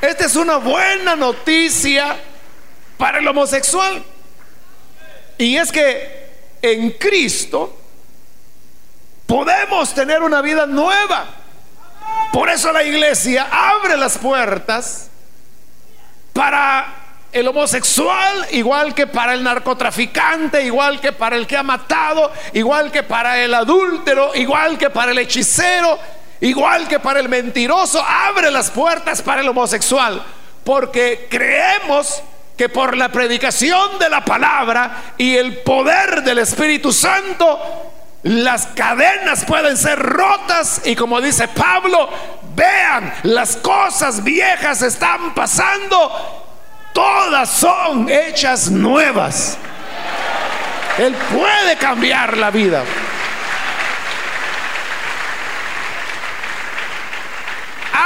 [0.00, 2.16] Esta es una buena noticia
[2.98, 4.04] para el homosexual.
[5.38, 6.24] Y es que
[6.60, 7.76] en Cristo
[9.26, 11.26] podemos tener una vida nueva.
[12.32, 15.10] Por eso la iglesia abre las puertas
[16.34, 16.86] para
[17.32, 22.92] el homosexual, igual que para el narcotraficante, igual que para el que ha matado, igual
[22.92, 25.98] que para el adúltero, igual que para el hechicero,
[26.40, 30.22] igual que para el mentiroso, abre las puertas para el homosexual,
[30.64, 32.22] porque creemos
[32.56, 37.93] que por la predicación de la palabra y el poder del Espíritu Santo,
[38.24, 42.08] las cadenas pueden ser rotas y como dice Pablo,
[42.54, 46.50] vean, las cosas viejas están pasando,
[46.94, 49.58] todas son hechas nuevas.
[50.96, 52.82] Él puede cambiar la vida.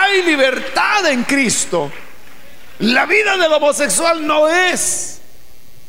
[0.08, 1.90] hay libertad en Cristo.
[2.80, 5.20] La vida del homosexual no es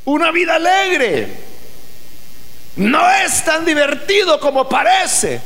[0.06, 1.49] una vida alegre.
[2.80, 5.42] No es tan divertido como parece.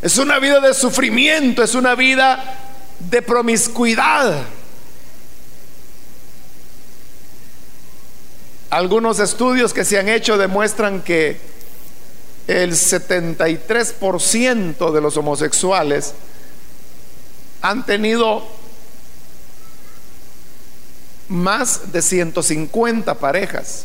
[0.00, 2.42] Es una vida de sufrimiento, es una vida
[2.98, 4.44] de promiscuidad.
[8.70, 11.38] Algunos estudios que se han hecho demuestran que
[12.46, 16.14] el 73% de los homosexuales
[17.60, 18.48] han tenido
[21.28, 23.84] más de 150 parejas.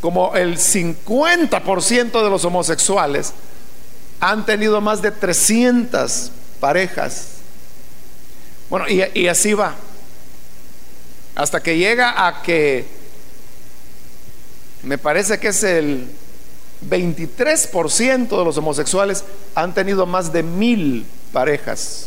[0.00, 3.32] Como el 50% de los homosexuales
[4.20, 7.26] han tenido más de 300 parejas.
[8.68, 9.74] Bueno, y, y así va.
[11.34, 12.86] Hasta que llega a que
[14.82, 16.08] me parece que es el
[16.88, 19.24] 23% de los homosexuales
[19.54, 22.06] han tenido más de mil parejas.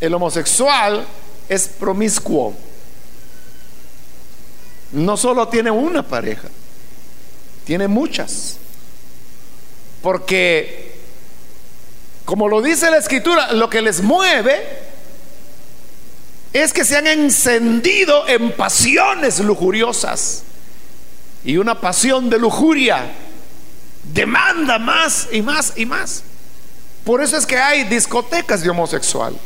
[0.00, 1.06] El homosexual
[1.48, 2.54] es promiscuo.
[4.94, 6.48] No solo tiene una pareja,
[7.64, 8.58] tiene muchas.
[10.00, 10.94] Porque,
[12.24, 14.62] como lo dice la escritura, lo que les mueve
[16.52, 20.44] es que se han encendido en pasiones lujuriosas.
[21.44, 23.10] Y una pasión de lujuria
[24.12, 26.22] demanda más y más y más.
[27.04, 29.40] Por eso es que hay discotecas de homosexuales.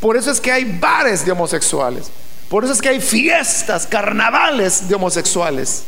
[0.00, 2.10] Por eso es que hay bares de homosexuales.
[2.48, 5.84] Por eso es que hay fiestas, carnavales de homosexuales.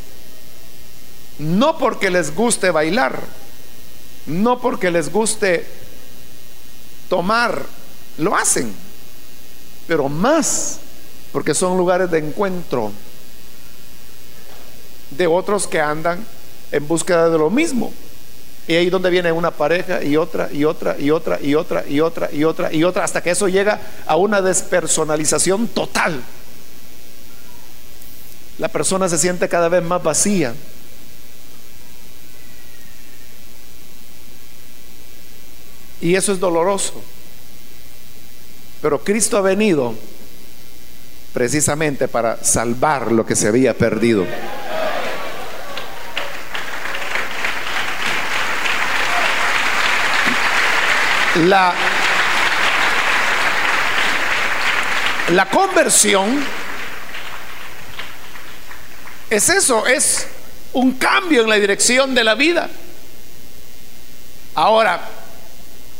[1.39, 3.19] No porque les guste bailar,
[4.27, 5.65] no porque les guste
[7.09, 7.63] tomar,
[8.17, 8.73] lo hacen
[9.91, 10.79] pero más,
[11.33, 12.93] porque son lugares de encuentro
[15.09, 16.25] de otros que andan
[16.71, 17.91] en búsqueda de lo mismo.
[18.69, 21.99] Y ahí donde viene una pareja y otra y otra y otra y otra y
[21.99, 26.21] otra y otra y otra hasta que eso llega a una despersonalización total.
[28.61, 30.53] La persona se siente cada vez más vacía.
[35.99, 37.01] Y eso es doloroso.
[38.79, 39.95] Pero Cristo ha venido
[41.33, 44.27] precisamente para salvar lo que se había perdido.
[51.47, 51.73] La,
[55.29, 56.60] la conversión
[59.31, 60.27] es eso, es
[60.73, 62.69] un cambio en la dirección de la vida.
[64.53, 65.07] Ahora,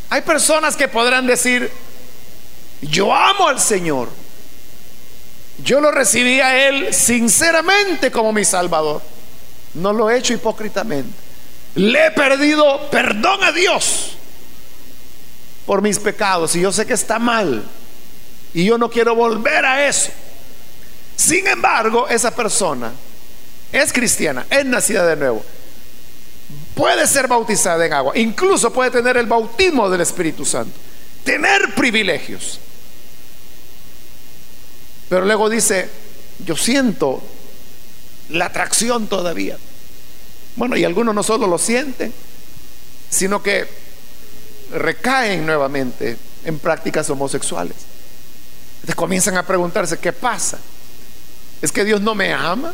[0.09, 1.71] hay personas que podrán decir,
[2.81, 4.09] yo amo al Señor.
[5.63, 9.01] Yo lo recibí a Él sinceramente como mi Salvador.
[9.75, 11.13] No lo he hecho hipócritamente.
[11.75, 14.17] Le he perdido perdón a Dios
[15.65, 17.63] por mis pecados y yo sé que está mal
[18.53, 20.11] y yo no quiero volver a eso.
[21.15, 22.91] Sin embargo, esa persona
[23.71, 25.43] es cristiana, es nacida de nuevo.
[26.75, 30.77] Puede ser bautizada en agua, incluso puede tener el bautismo del Espíritu Santo,
[31.23, 32.59] tener privilegios.
[35.09, 35.89] Pero luego dice,
[36.45, 37.21] yo siento
[38.29, 39.57] la atracción todavía.
[40.55, 42.13] Bueno, y algunos no solo lo sienten,
[43.09, 43.67] sino que
[44.73, 47.75] recaen nuevamente en prácticas homosexuales.
[48.75, 50.57] Entonces comienzan a preguntarse, ¿qué pasa?
[51.61, 52.73] ¿Es que Dios no me ama?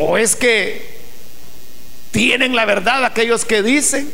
[0.00, 0.98] ¿O es que
[2.10, 4.10] tienen la verdad aquellos que dicen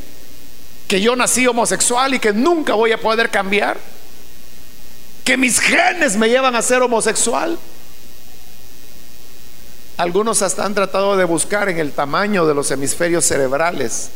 [0.89, 3.79] que yo nací homosexual y que nunca voy a poder cambiar?
[5.27, 7.59] que mis genes me llevan a ser homosexual.
[9.97, 14.11] Algunos hasta han tratado de buscar en el tamaño de los hemisferios cerebrales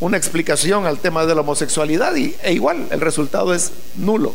[0.00, 4.34] una explicación al tema de la homosexualidad y, e igual el resultado es nulo.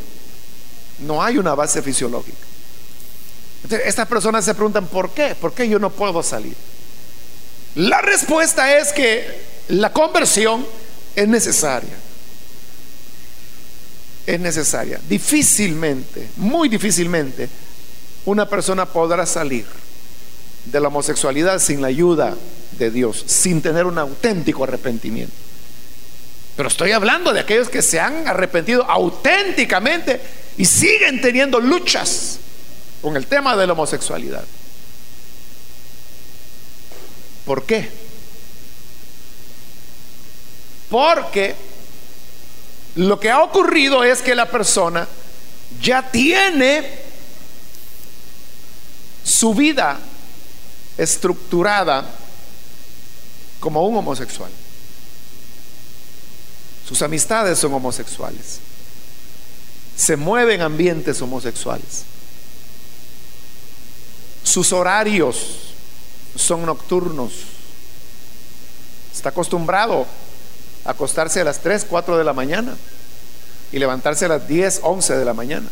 [0.99, 2.37] No hay una base fisiológica.
[3.69, 5.35] Estas personas se preguntan, ¿por qué?
[5.35, 6.55] ¿Por qué yo no puedo salir?
[7.75, 9.25] La respuesta es que
[9.69, 10.65] la conversión
[11.15, 12.01] es necesaria
[14.25, 14.99] es necesaria.
[15.07, 17.49] Difícilmente, muy difícilmente,
[18.25, 19.65] una persona podrá salir
[20.65, 22.35] de la homosexualidad sin la ayuda
[22.77, 25.33] de Dios, sin tener un auténtico arrepentimiento.
[26.55, 30.21] Pero estoy hablando de aquellos que se han arrepentido auténticamente
[30.57, 32.39] y siguen teniendo luchas
[33.01, 34.43] con el tema de la homosexualidad.
[37.45, 37.89] ¿Por qué?
[40.89, 41.55] Porque
[42.95, 45.07] lo que ha ocurrido es que la persona
[45.81, 46.99] ya tiene
[49.23, 49.99] su vida
[50.97, 52.05] estructurada
[53.59, 54.51] como un homosexual.
[56.87, 58.59] Sus amistades son homosexuales.
[59.95, 62.03] Se mueven ambientes homosexuales.
[64.43, 65.73] Sus horarios
[66.35, 67.31] son nocturnos.
[69.13, 70.07] Está acostumbrado
[70.85, 72.75] acostarse a las 3, 4 de la mañana
[73.71, 75.67] y levantarse a las 10, 11 de la mañana.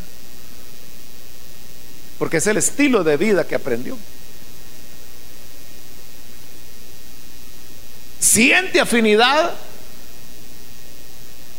[2.17, 3.97] Porque es el estilo de vida que aprendió.
[8.19, 9.53] Siente afinidad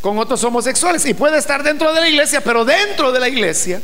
[0.00, 3.82] con otros homosexuales y puede estar dentro de la iglesia, pero dentro de la iglesia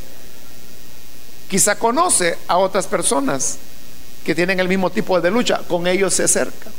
[1.49, 3.59] quizá conoce a otras personas
[4.25, 6.71] que tienen el mismo tipo de lucha, con ellos se acerca.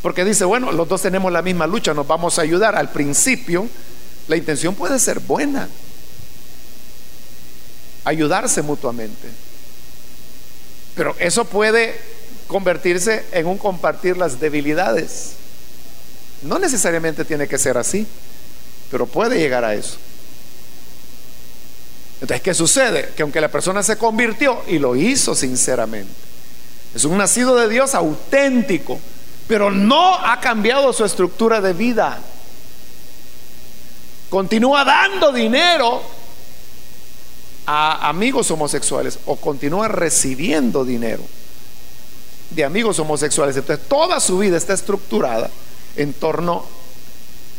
[0.00, 2.74] Porque dice, bueno, los dos tenemos la misma lucha, nos vamos a ayudar.
[2.74, 3.68] Al principio,
[4.26, 5.68] la intención puede ser buena.
[8.04, 9.28] ayudarse mutuamente.
[10.96, 11.94] Pero eso puede
[12.48, 15.34] convertirse en un compartir las debilidades.
[16.42, 18.06] No necesariamente tiene que ser así,
[18.90, 19.98] pero puede llegar a eso.
[22.22, 23.12] Entonces, ¿qué sucede?
[23.16, 26.14] Que aunque la persona se convirtió y lo hizo sinceramente,
[26.94, 29.00] es un nacido de Dios auténtico,
[29.48, 32.20] pero no ha cambiado su estructura de vida.
[34.30, 36.00] Continúa dando dinero
[37.66, 41.24] a amigos homosexuales o continúa recibiendo dinero
[42.50, 43.56] de amigos homosexuales.
[43.56, 45.50] Entonces toda su vida está estructurada
[45.96, 46.64] en torno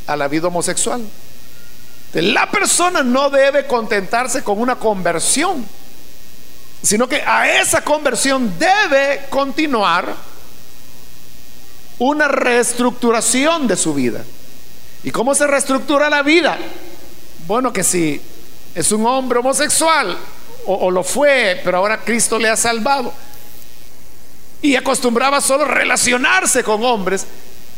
[0.07, 1.01] a la vida homosexual.
[2.13, 5.65] La persona no debe contentarse con una conversión,
[6.81, 10.13] sino que a esa conversión debe continuar
[11.97, 14.23] una reestructuración de su vida.
[15.03, 16.57] ¿Y cómo se reestructura la vida?
[17.47, 18.21] Bueno, que si
[18.75, 20.17] es un hombre homosexual
[20.65, 23.11] o, lo fue, pero ahora Cristo le ha salvado
[24.61, 27.25] y acostumbraba solo relacionarse con hombres,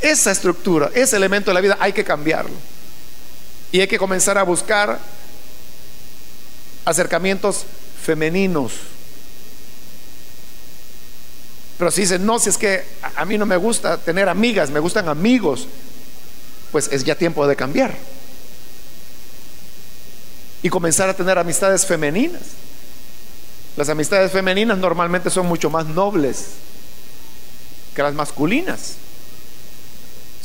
[0.01, 2.74] esa estructura, ese elemento de la vida hay que cambiarlo.
[3.76, 4.97] Y hay que comenzar a buscar
[6.86, 7.65] acercamientos
[8.01, 8.71] femeninos.
[11.78, 12.86] Pero si dicen, no, si es que
[13.17, 15.67] a mí no me gusta tener amigas, me gustan amigos,
[16.71, 17.93] pues es ya tiempo de cambiar.
[20.63, 22.43] Y comenzar a tener amistades femeninas.
[23.76, 26.45] Las amistades femeninas normalmente son mucho más nobles
[27.93, 28.93] que las masculinas.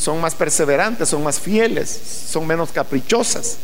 [0.00, 3.58] Son más perseverantes, son más fieles, son menos caprichosas.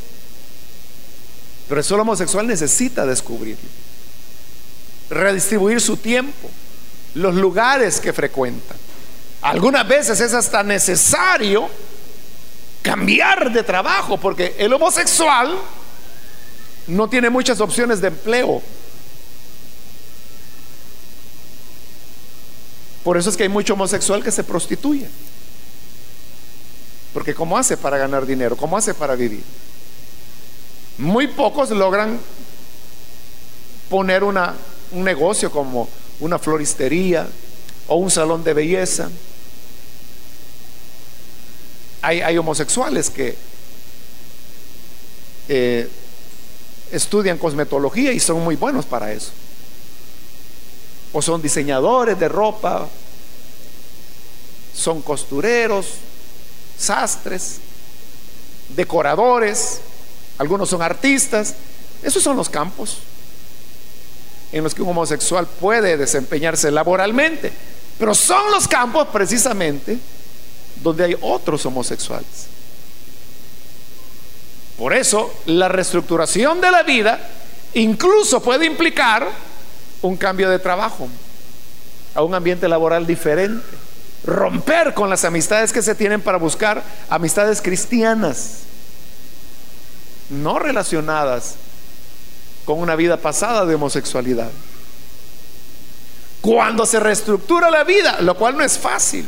[1.66, 3.68] Pero el solo homosexual necesita descubrirlo,
[5.08, 6.50] redistribuir su tiempo,
[7.14, 8.74] los lugares que frecuenta.
[9.40, 11.70] Algunas veces es hasta necesario
[12.82, 15.56] cambiar de trabajo, porque el homosexual
[16.86, 18.60] no tiene muchas opciones de empleo.
[23.02, 25.08] Por eso es que hay mucho homosexual que se prostituye.
[27.16, 28.58] Porque ¿cómo hace para ganar dinero?
[28.58, 29.42] ¿Cómo hace para vivir?
[30.98, 32.20] Muy pocos logran
[33.88, 34.54] poner una,
[34.92, 35.88] un negocio como
[36.20, 37.26] una floristería
[37.86, 39.08] o un salón de belleza
[42.02, 43.34] hay, homosexuales que
[45.48, 45.88] eh,
[46.92, 49.30] estudian cosmetología y son muy buenos para eso.
[51.14, 52.86] O son diseñadores de ropa,
[54.74, 55.86] son costureros,
[56.78, 57.58] sastres,
[58.68, 59.80] decoradores,
[60.38, 61.54] algunos son artistas.
[62.02, 62.98] Esos son los campos
[64.52, 67.52] en los que un homosexual puede desempeñarse laboralmente.
[67.98, 69.98] Pero son los campos precisamente
[70.82, 72.46] donde hay otros homosexuales.
[74.78, 77.18] Por eso, la reestructuración de la vida
[77.72, 79.26] incluso puede implicar
[80.02, 81.08] un cambio de trabajo,
[82.14, 83.64] a un ambiente laboral diferente,
[84.26, 88.60] romper con las amistades que se tienen para buscar amistades cristianas,
[90.28, 91.54] no relacionadas
[92.64, 94.50] con una vida pasada de homosexualidad.
[96.40, 99.26] Cuando se reestructura la vida, lo cual no es fácil,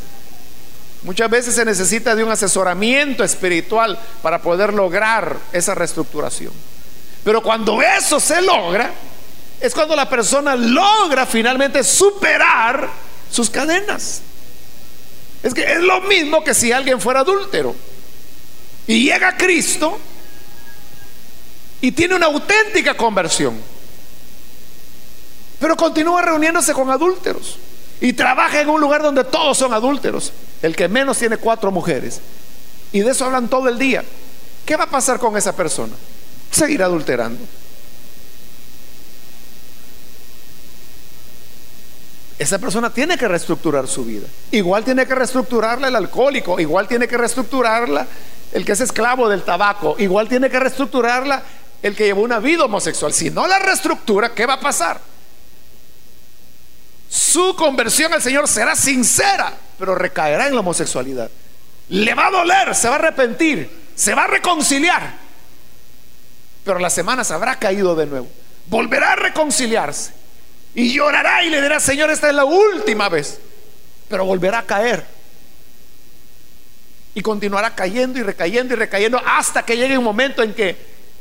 [1.02, 6.52] Muchas veces se necesita de un asesoramiento espiritual para poder lograr esa reestructuración.
[7.22, 8.90] Pero cuando eso se logra,
[9.60, 12.88] es cuando la persona logra finalmente superar
[13.30, 14.22] sus cadenas.
[15.48, 17.74] Es que es lo mismo que si alguien fuera adúltero
[18.86, 19.98] y llega a Cristo
[21.80, 23.58] y tiene una auténtica conversión,
[25.58, 27.56] pero continúa reuniéndose con adúlteros
[27.98, 30.34] y trabaja en un lugar donde todos son adúlteros.
[30.60, 32.20] El que menos tiene cuatro mujeres.
[32.92, 34.04] Y de eso hablan todo el día.
[34.66, 35.94] ¿Qué va a pasar con esa persona?
[36.50, 37.42] Seguir adulterando.
[42.38, 44.28] Esa persona tiene que reestructurar su vida.
[44.52, 48.06] Igual tiene que reestructurarla el alcohólico, igual tiene que reestructurarla
[48.52, 51.42] el que es esclavo del tabaco, igual tiene que reestructurarla
[51.82, 53.12] el que lleva una vida homosexual.
[53.12, 55.00] Si no la reestructura, ¿qué va a pasar?
[57.08, 61.30] Su conversión al Señor será sincera, pero recaerá en la homosexualidad.
[61.88, 65.14] Le va a doler, se va a arrepentir, se va a reconciliar.
[66.64, 68.28] Pero las semanas habrá caído de nuevo.
[68.66, 70.17] Volverá a reconciliarse.
[70.74, 73.40] Y llorará y le dirá, Señor, esta es la última vez.
[74.08, 75.04] Pero volverá a caer.
[77.14, 80.76] Y continuará cayendo y recayendo y recayendo hasta que llegue un momento en que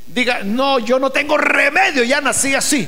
[0.08, 2.88] diga, no, yo no tengo remedio, ya nací así.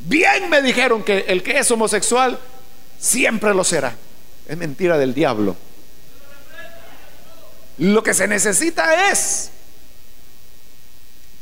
[0.00, 2.38] Bien me dijeron que el que es homosexual
[2.98, 3.94] siempre lo será.
[4.48, 5.56] Es mentira del diablo.
[7.78, 9.50] Lo que se necesita es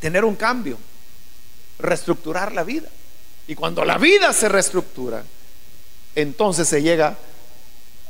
[0.01, 0.79] tener un cambio,
[1.79, 2.89] reestructurar la vida.
[3.47, 5.25] Y cuando la vida se reestructura,
[6.15, 7.17] entonces se llega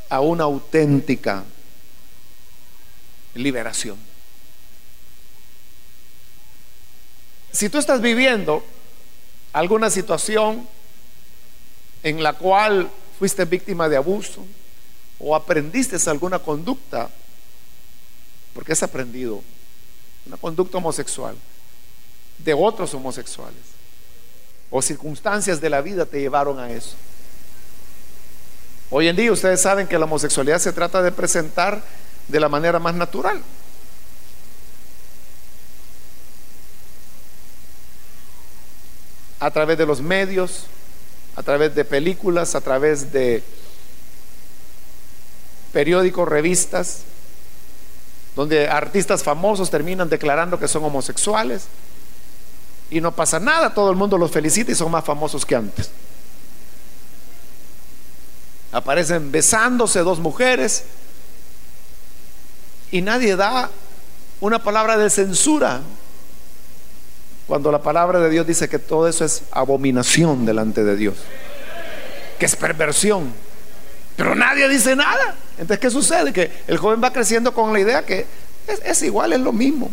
[0.08, 1.44] a una auténtica
[3.34, 3.96] liberación.
[7.50, 8.64] Si tú estás viviendo
[9.52, 10.68] alguna situación
[12.02, 14.44] en la cual fuiste víctima de abuso
[15.18, 17.10] o aprendiste alguna conducta,
[18.54, 19.42] porque has aprendido
[20.26, 21.36] una conducta homosexual
[22.38, 23.60] de otros homosexuales,
[24.72, 26.96] o circunstancias de la vida te llevaron a eso.
[28.90, 31.82] Hoy en día ustedes saben que la homosexualidad se trata de presentar
[32.26, 33.40] de la manera más natural.
[39.42, 40.66] a través de los medios,
[41.34, 43.42] a través de películas, a través de
[45.72, 47.00] periódicos, revistas,
[48.36, 51.66] donde artistas famosos terminan declarando que son homosexuales
[52.92, 55.90] y no pasa nada, todo el mundo los felicita y son más famosos que antes.
[58.70, 60.84] Aparecen besándose dos mujeres
[62.90, 63.70] y nadie da
[64.40, 65.80] una palabra de censura
[67.46, 71.16] cuando la palabra de Dios dice que todo eso es abominación delante de Dios,
[72.38, 73.32] que es perversión.
[74.16, 75.34] Pero nadie dice nada.
[75.52, 76.32] Entonces, ¿qué sucede?
[76.32, 78.26] Que el joven va creciendo con la idea que
[78.84, 79.90] es, igual, es lo mismo.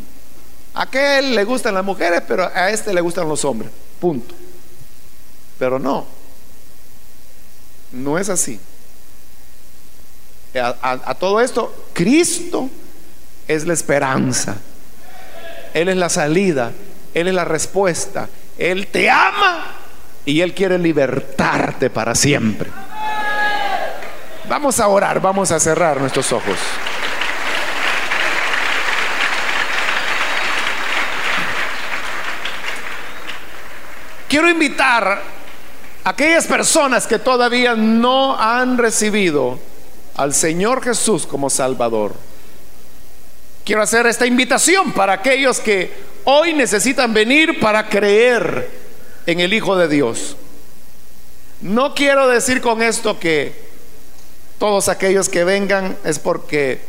[0.79, 3.69] A aquel le gustan las mujeres, pero a este le gustan los hombres.
[3.99, 4.33] Punto.
[5.57, 6.05] Pero no.
[7.91, 8.57] No es así.
[10.53, 12.69] a todo esto, Cristo
[13.45, 14.55] es la esperanza.
[15.73, 16.71] Él es la salida.
[17.13, 18.29] Él es la respuesta.
[18.57, 19.75] Él te ama
[20.23, 22.69] y Él quiere libertarte para siempre.
[24.47, 26.57] Vamos a orar, vamos a cerrar nuestros ojos.
[34.29, 35.23] Quiero invitar
[36.03, 39.59] a aquellas personas que todavía no han recibido
[40.15, 42.13] al Señor Jesús como Salvador.
[43.65, 45.91] Quiero hacer esta invitación para aquellos que
[46.25, 48.69] hoy necesitan venir para creer
[49.25, 50.35] en el Hijo de Dios.
[51.61, 53.53] No quiero decir con esto que
[54.59, 56.81] todos aquellos que vengan es porque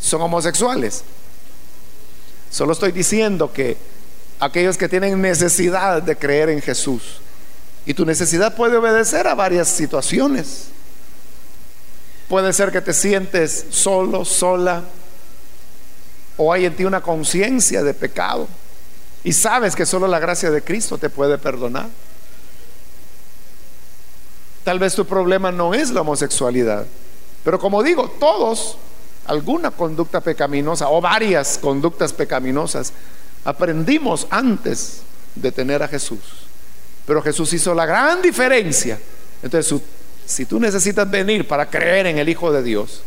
[0.00, 1.02] son homosexuales.
[2.52, 3.95] Solo estoy diciendo que
[4.40, 7.20] aquellos que tienen necesidad de creer en Jesús,
[7.84, 10.68] y tu necesidad puede obedecer a varias situaciones.
[12.28, 14.82] Puede ser que te sientes solo, sola,
[16.36, 18.48] o hay en ti una conciencia de pecado
[19.24, 21.88] y sabes que solo la gracia de Cristo te puede perdonar.
[24.62, 26.86] Tal vez tu problema no es la homosexualidad,
[27.44, 28.76] pero como digo, todos,
[29.26, 32.92] alguna conducta pecaminosa o varias conductas pecaminosas,
[33.46, 35.02] aprendimos antes
[35.36, 36.18] de tener a Jesús.
[37.06, 38.98] Pero Jesús hizo la gran diferencia.
[39.40, 39.80] Entonces,
[40.26, 43.02] si tú necesitas venir para creer en el Hijo de Dios,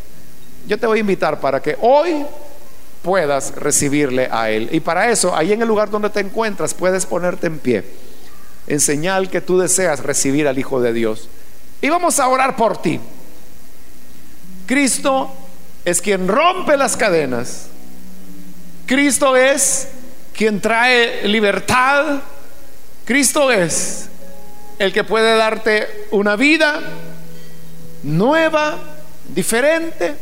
[0.65, 2.25] yo te voy a invitar para que hoy
[3.01, 4.69] puedas recibirle a Él.
[4.71, 7.83] Y para eso, ahí en el lugar donde te encuentras, puedes ponerte en pie,
[8.65, 11.27] en señal que tú deseas recibir al Hijo de Dios.
[11.81, 13.01] Y vamos a orar por ti.
[14.65, 15.33] Cristo
[15.83, 17.65] es quien rompe las cadenas.
[18.85, 19.89] Cristo es
[20.39, 22.21] quien trae libertad.
[23.03, 24.07] Cristo es
[24.79, 26.79] el que puede darte una vida
[28.03, 28.77] nueva,
[29.27, 30.15] diferente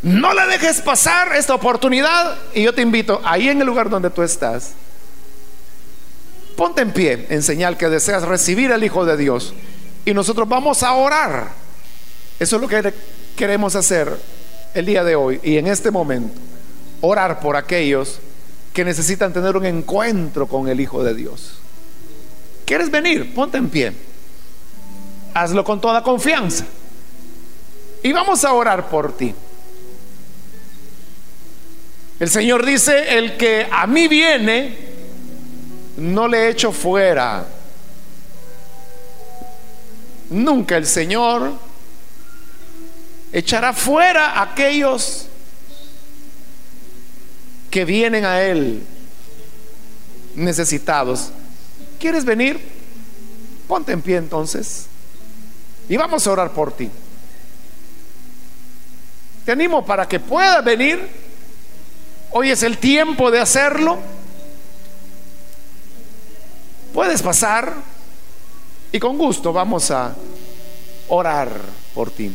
[0.00, 4.08] no la dejes pasar esta oportunidad y yo te invito ahí en el lugar donde
[4.08, 4.70] tú estás.
[6.56, 9.52] Ponte en pie en señal que deseas recibir al Hijo de Dios
[10.06, 11.48] y nosotros vamos a orar.
[12.40, 12.94] Eso es lo que
[13.36, 14.18] queremos hacer
[14.72, 16.40] el día de hoy y en este momento.
[17.02, 18.18] Orar por aquellos
[18.72, 21.58] que necesitan tener un encuentro con el Hijo de Dios.
[22.64, 23.34] ¿Quieres venir?
[23.34, 23.92] Ponte en pie.
[25.34, 26.66] Hazlo con toda confianza.
[28.02, 29.34] Y vamos a orar por ti.
[32.20, 34.76] El Señor dice, el que a mí viene,
[35.96, 37.46] no le echo fuera.
[40.30, 41.52] Nunca el Señor
[43.32, 45.27] echará fuera aquellos
[47.70, 48.82] que vienen a Él
[50.34, 51.30] necesitados.
[51.98, 52.60] ¿Quieres venir?
[53.66, 54.86] Ponte en pie entonces
[55.88, 56.90] y vamos a orar por ti.
[59.44, 61.28] Te animo para que puedas venir
[62.30, 63.98] Hoy es el tiempo de hacerlo.
[66.92, 67.72] Puedes pasar
[68.92, 70.14] y con gusto vamos a
[71.08, 71.50] orar
[71.94, 72.30] por ti.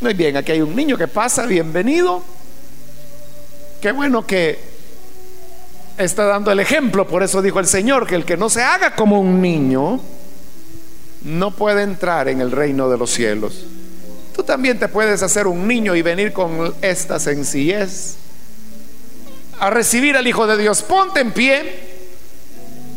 [0.00, 2.22] Muy bien, aquí hay un niño que pasa, bienvenido.
[3.86, 4.58] Qué bueno que
[5.96, 8.96] está dando el ejemplo, por eso dijo el Señor, que el que no se haga
[8.96, 10.00] como un niño,
[11.22, 13.64] no puede entrar en el reino de los cielos.
[14.34, 18.16] Tú también te puedes hacer un niño y venir con esta sencillez
[19.60, 20.82] a recibir al Hijo de Dios.
[20.82, 21.78] Ponte en pie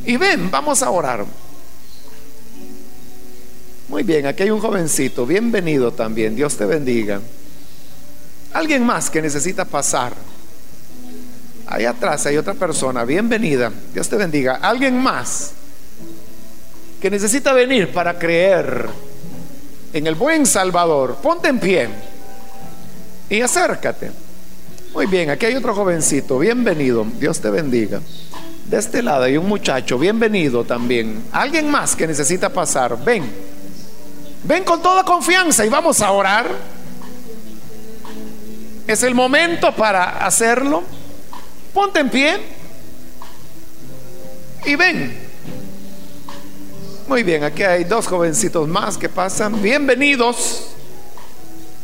[0.07, 1.23] y ven, vamos a orar.
[3.89, 7.21] Muy bien, aquí hay un jovencito, bienvenido también, Dios te bendiga.
[8.53, 10.13] Alguien más que necesita pasar.
[11.71, 14.55] Ahí atrás hay otra persona, bienvenida, Dios te bendiga.
[14.55, 15.51] Alguien más
[16.99, 18.89] que necesita venir para creer
[19.93, 21.17] en el buen Salvador.
[21.21, 21.89] Ponte en pie
[23.29, 24.09] y acércate.
[24.95, 28.01] Muy bien, aquí hay otro jovencito, bienvenido, Dios te bendiga.
[28.65, 31.25] De este lado hay un muchacho, bienvenido también.
[31.31, 33.29] Alguien más que necesita pasar, ven.
[34.43, 36.49] Ven con toda confianza y vamos a orar.
[38.87, 40.97] Es el momento para hacerlo.
[41.73, 42.37] Ponte en pie
[44.65, 45.29] y ven.
[47.07, 49.61] Muy bien, aquí hay dos jovencitos más que pasan.
[49.61, 50.67] Bienvenidos.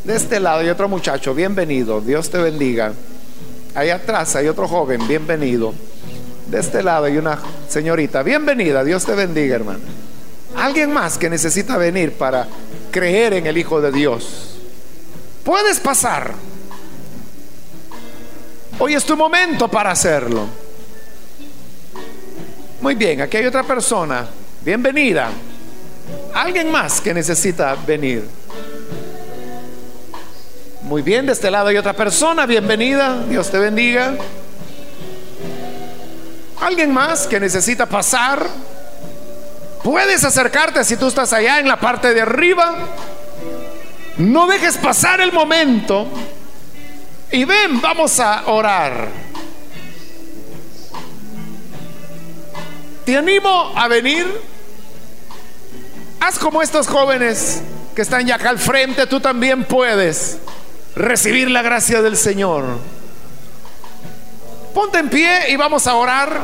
[0.04, 2.02] De este lado hay otro muchacho, bienvenido.
[2.02, 2.94] Dios te bendiga.
[3.74, 5.74] Ahí atrás hay otro joven, bienvenido.
[6.48, 8.84] De este lado hay una señorita, bienvenida.
[8.84, 9.80] Dios te bendiga, hermano.
[10.56, 12.48] Alguien más que necesita venir para
[12.92, 14.56] creer en el Hijo de Dios.
[15.44, 16.34] Puedes pasar.
[18.78, 20.48] Hoy es tu momento para hacerlo.
[22.82, 24.28] Muy bien, aquí hay otra persona.
[24.62, 25.30] Bienvenida.
[26.34, 28.28] Alguien más que necesita venir.
[30.82, 32.46] Muy bien, de este lado hay otra persona.
[32.46, 33.24] Bienvenida.
[33.30, 34.16] Dios te bendiga.
[36.60, 38.46] Alguien más que necesita pasar.
[39.84, 42.76] Puedes acercarte si tú estás allá en la parte de arriba.
[44.18, 46.08] No dejes pasar el momento.
[47.32, 49.10] Y ven, vamos a orar.
[53.06, 54.26] Te animo a venir.
[56.20, 57.62] Haz como estos jóvenes
[57.96, 59.06] que están ya acá al frente.
[59.08, 60.38] Tú también puedes
[60.96, 62.80] recibir la gracia del Señor.
[64.74, 66.44] Ponte en pie y vamos a orar.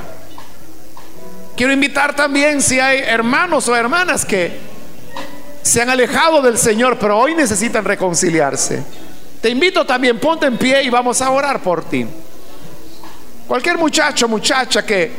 [1.56, 4.60] Quiero invitar también si hay hermanos o hermanas que
[5.62, 8.84] se han alejado del Señor, pero hoy necesitan reconciliarse.
[9.42, 12.06] Te invito también, ponte en pie y vamos a orar por ti.
[13.48, 15.12] Cualquier muchacho, muchacha que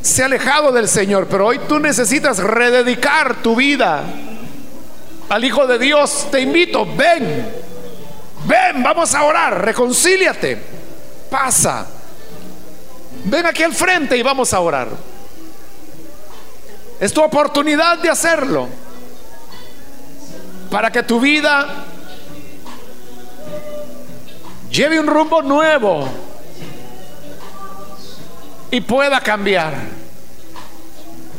[0.00, 4.04] se ha alejado del Señor, pero hoy tú necesitas rededicar tu vida
[5.28, 7.52] al Hijo de Dios, te invito, ven,
[8.46, 10.58] ven, vamos a orar, reconcíliate,
[11.30, 11.86] pasa,
[13.24, 14.88] ven aquí al frente y vamos a orar.
[17.00, 18.68] Es tu oportunidad de hacerlo.
[20.70, 21.86] Para que tu vida
[24.74, 26.08] lleve un rumbo nuevo
[28.72, 29.72] y pueda cambiar.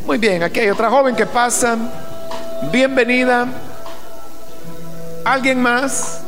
[0.06, 1.78] Muy bien, aquí hay otra joven que pasa.
[2.72, 3.48] Bienvenida.
[5.26, 6.22] ¿Alguien más?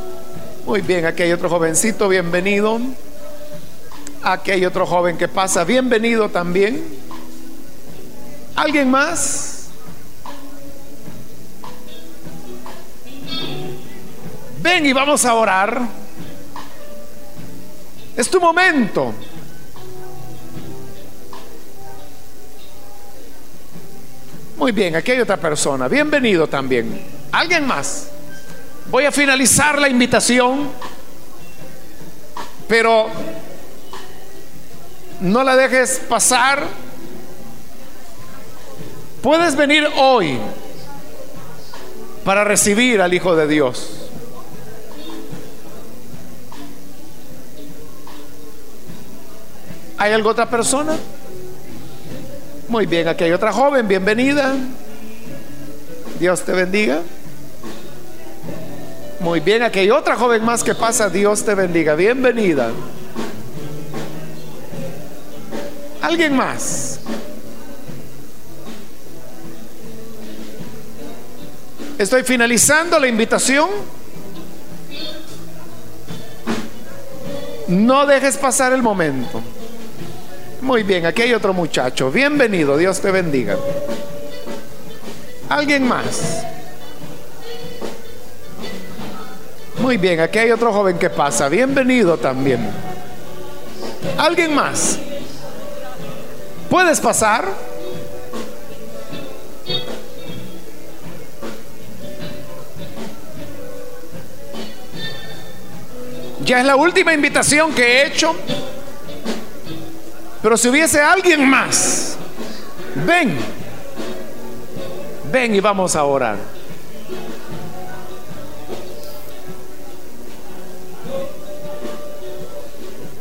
[0.66, 2.78] Muy bien, aquí hay otro jovencito, bienvenido.
[4.22, 6.84] Aquí hay otro joven que pasa, bienvenido también.
[8.54, 9.70] ¿Alguien más?
[14.60, 16.07] Ven y vamos a orar.
[18.18, 19.14] Es tu momento.
[24.56, 25.88] Muy bien, aquí hay otra persona.
[25.88, 27.00] Bienvenido también.
[27.32, 28.08] ¿Alguien más?
[28.90, 30.68] Voy a finalizar la invitación,
[32.66, 33.06] pero
[35.20, 36.66] no la dejes pasar
[39.22, 40.38] Puedes venir hoy
[42.24, 44.07] para recibir al Hijo de Dios.
[49.98, 50.96] ¿Hay alguna otra persona?
[52.68, 54.54] Muy bien, aquí hay otra joven, bienvenida.
[56.20, 57.02] Dios te bendiga.
[59.18, 62.70] Muy bien, aquí hay otra joven más que pasa, Dios te bendiga, bienvenida.
[66.00, 67.00] ¿Alguien más?
[71.98, 73.68] Estoy finalizando la invitación.
[77.66, 79.42] No dejes pasar el momento.
[80.60, 82.10] Muy bien, aquí hay otro muchacho.
[82.10, 83.56] Bienvenido, Dios te bendiga.
[85.48, 86.44] ¿Alguien más?
[89.78, 91.48] Muy bien, aquí hay otro joven que pasa.
[91.48, 92.70] Bienvenido también.
[94.18, 94.98] ¿Alguien más?
[96.68, 97.46] ¿Puedes pasar?
[106.44, 108.34] Ya es la última invitación que he hecho.
[110.42, 112.16] Pero si hubiese alguien más,
[113.06, 113.36] ven,
[115.32, 116.36] ven y vamos a orar.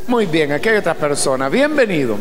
[0.08, 1.50] Muy bien, aquí hay otra persona.
[1.50, 2.18] Bienvenido.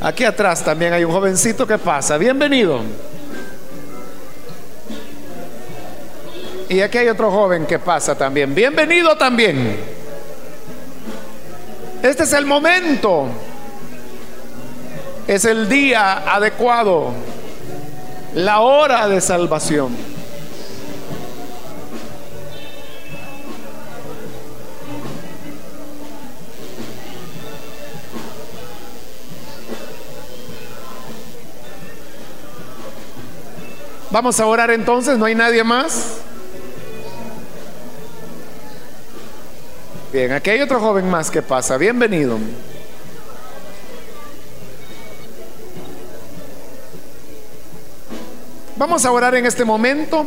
[0.00, 2.16] Aquí atrás también hay un jovencito que pasa.
[2.16, 2.80] Bienvenido.
[6.72, 8.54] Y aquí hay otro joven que pasa también.
[8.54, 9.78] Bienvenido también.
[12.02, 13.26] Este es el momento.
[15.26, 17.12] Es el día adecuado.
[18.32, 19.94] La hora de salvación.
[34.10, 36.21] Vamos a orar entonces, ¿no hay nadie más?
[40.12, 41.78] Bien, aquí hay otro joven más que pasa.
[41.78, 42.36] Bienvenido.
[48.76, 50.26] Vamos a orar en este momento.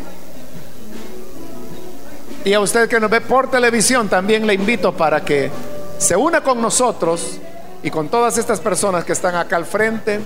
[2.43, 5.51] Y a usted que nos ve por televisión, también le invito para que
[5.99, 7.37] se una con nosotros
[7.83, 10.19] y con todas estas personas que están acá al frente,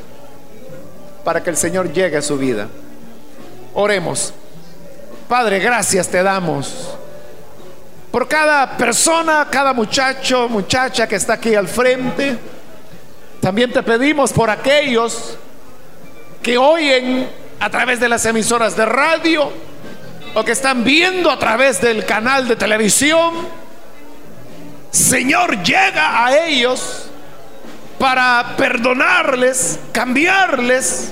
[1.26, 2.70] para que el Señor llegue a su vida.
[3.74, 4.34] Oremos.
[5.28, 6.98] Padre, gracias te damos
[8.12, 12.38] por cada persona, cada muchacho, muchacha que está aquí al frente.
[13.40, 15.38] También te pedimos por aquellos
[16.42, 17.30] que oyen
[17.60, 19.52] a través de las emisoras de radio
[20.34, 23.34] o que están viendo a través del canal de televisión.
[24.92, 27.10] Señor, llega a ellos
[28.00, 31.12] para perdonarles, cambiarles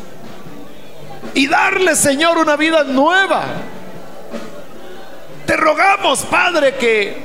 [1.34, 3.43] y darles, Señor, una vida nueva.
[5.48, 7.16] Te rogamos, Padre, que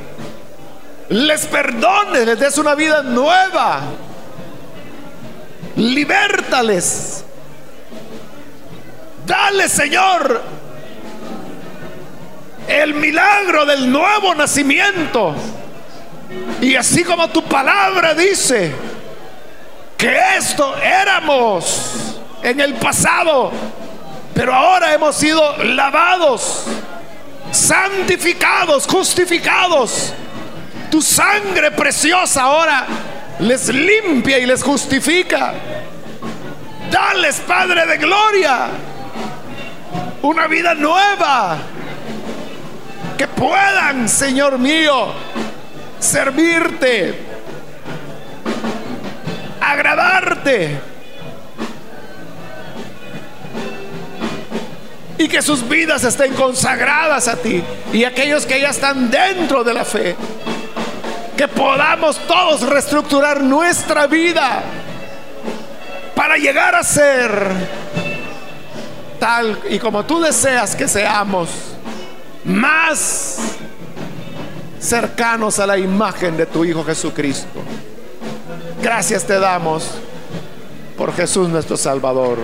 [1.09, 3.81] les perdones, les des una vida nueva.
[5.75, 7.25] Libértales.
[9.27, 10.41] Dale, Señor,
[12.68, 15.35] el milagro del nuevo nacimiento.
[16.61, 18.73] Y así como tu palabra dice
[19.99, 23.51] que esto éramos en el pasado,
[24.33, 26.66] pero ahora hemos sido lavados
[27.51, 30.12] santificados, justificados.
[30.90, 32.86] Tu sangre preciosa ahora
[33.38, 35.55] les limpia y les justifica.
[36.90, 38.68] Dales, Padre de Gloria,
[40.22, 41.59] una vida nueva.
[43.16, 45.12] Que puedan, Señor mío,
[45.99, 47.14] servirte,
[49.61, 50.91] agradarte
[55.19, 57.63] y que sus vidas estén consagradas a ti.
[57.93, 60.17] Y aquellos que ya están dentro de la fe,
[61.37, 64.63] que podamos todos reestructurar nuestra vida
[66.15, 67.49] para llegar a ser
[69.19, 71.49] tal y como tú deseas que seamos,
[72.45, 73.39] más
[74.81, 77.61] cercanos a la imagen de tu Hijo Jesucristo.
[78.83, 79.89] Gracias te damos
[80.97, 82.39] por Jesús nuestro Salvador.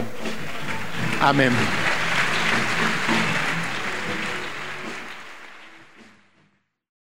[1.21, 1.51] Amén.